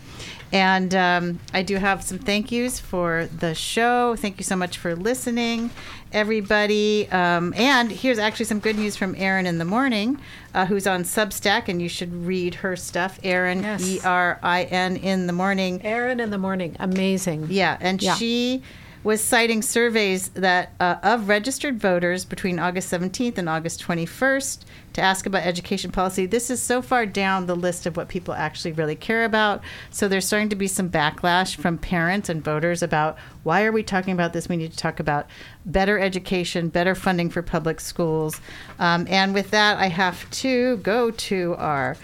[0.51, 4.15] And um, I do have some thank yous for the show.
[4.15, 5.69] Thank you so much for listening,
[6.11, 7.07] everybody.
[7.11, 10.19] Um, and here's actually some good news from Erin in the morning,
[10.55, 13.19] uh, who's on Substack, and you should read her stuff.
[13.23, 13.83] Erin, Yes.
[13.87, 15.81] E R I N, in the morning.
[15.83, 16.75] Erin in the morning.
[16.79, 17.47] Amazing.
[17.49, 18.15] Yeah, and Yeah.
[18.15, 18.63] she
[19.03, 24.65] was citing surveys that uh, of registered voters between August 17th and August 21st
[24.99, 26.25] to ask about education policy.
[26.25, 29.61] This is so far down the list of what people actually really care about.
[29.89, 33.81] So there's starting to be some backlash from parents and voters about why are we
[33.81, 34.49] talking about this?
[34.49, 35.27] We need to talk about
[35.65, 38.41] better education, better funding for public schools.
[38.77, 41.95] Um, and with that, I have to go to our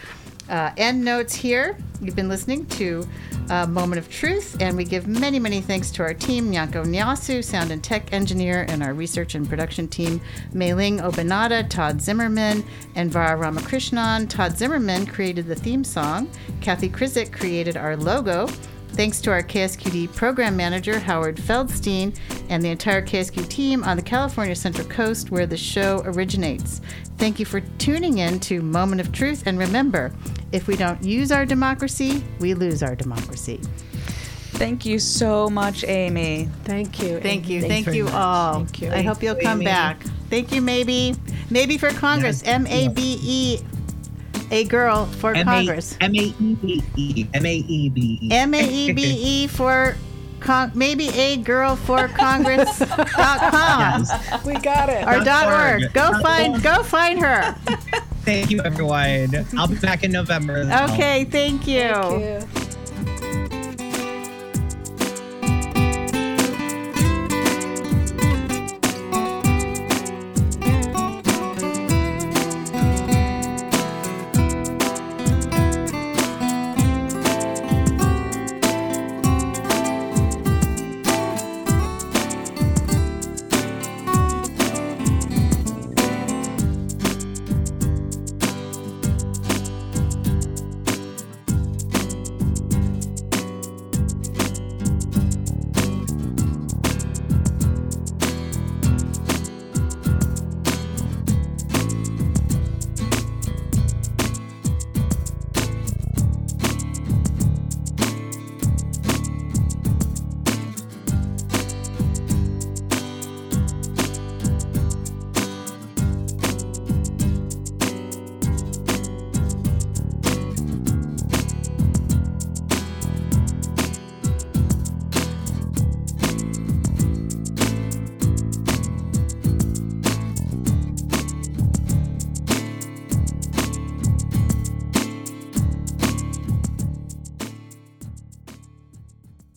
[0.50, 1.78] uh, end notes here.
[2.02, 3.08] You've been listening to
[3.50, 7.44] uh, Moment of Truth, and we give many, many thanks to our team, Nyanko Nyasu,
[7.44, 10.22] sound and tech engineer, and our research and production team,
[10.54, 12.64] Mei-Ling Obanada, Todd Zimmerman,
[12.96, 14.28] and Vara Ramakrishnan.
[14.28, 16.30] Todd Zimmerman created the theme song.
[16.62, 18.48] Kathy Krizik created our logo.
[18.96, 22.18] Thanks to our KSQD program manager, Howard Feldstein,
[22.48, 26.80] and the entire KSQ team on the California Central Coast where the show originates.
[27.18, 29.48] Thank you for tuning in to Moment of Truth.
[29.48, 30.14] And remember,
[30.54, 33.60] if we don't use our democracy, we lose our democracy.
[34.56, 36.48] Thank you so much, Amy.
[36.64, 37.20] Thank you.
[37.20, 37.62] Thank you.
[37.64, 38.14] Thank you much.
[38.14, 38.54] all.
[38.54, 38.92] Thank you.
[38.92, 39.66] I hope you'll come Amy.
[39.66, 40.02] back.
[40.30, 41.18] Thank you, Maebe.
[41.50, 42.42] Maebe for Congress.
[42.46, 42.56] Yes.
[42.56, 43.60] M A B E,
[44.52, 45.98] a girl for Congress.
[46.02, 47.28] M A E B E.
[47.34, 48.30] M A E B E.
[48.32, 49.96] M A E B E for
[50.40, 51.38] con- Maebe A.
[51.38, 54.46] Girl for Congress.com Yes.
[54.46, 55.04] We got it.
[55.08, 55.82] or Dot dot org.
[55.84, 55.94] org.
[55.94, 57.54] Go Dot find go find her.
[58.26, 59.46] Thank you, everyone.
[59.58, 60.58] I'll be back in November.
[60.68, 60.90] as.
[60.92, 61.90] Okay, thank you.
[61.94, 62.65] Thank you.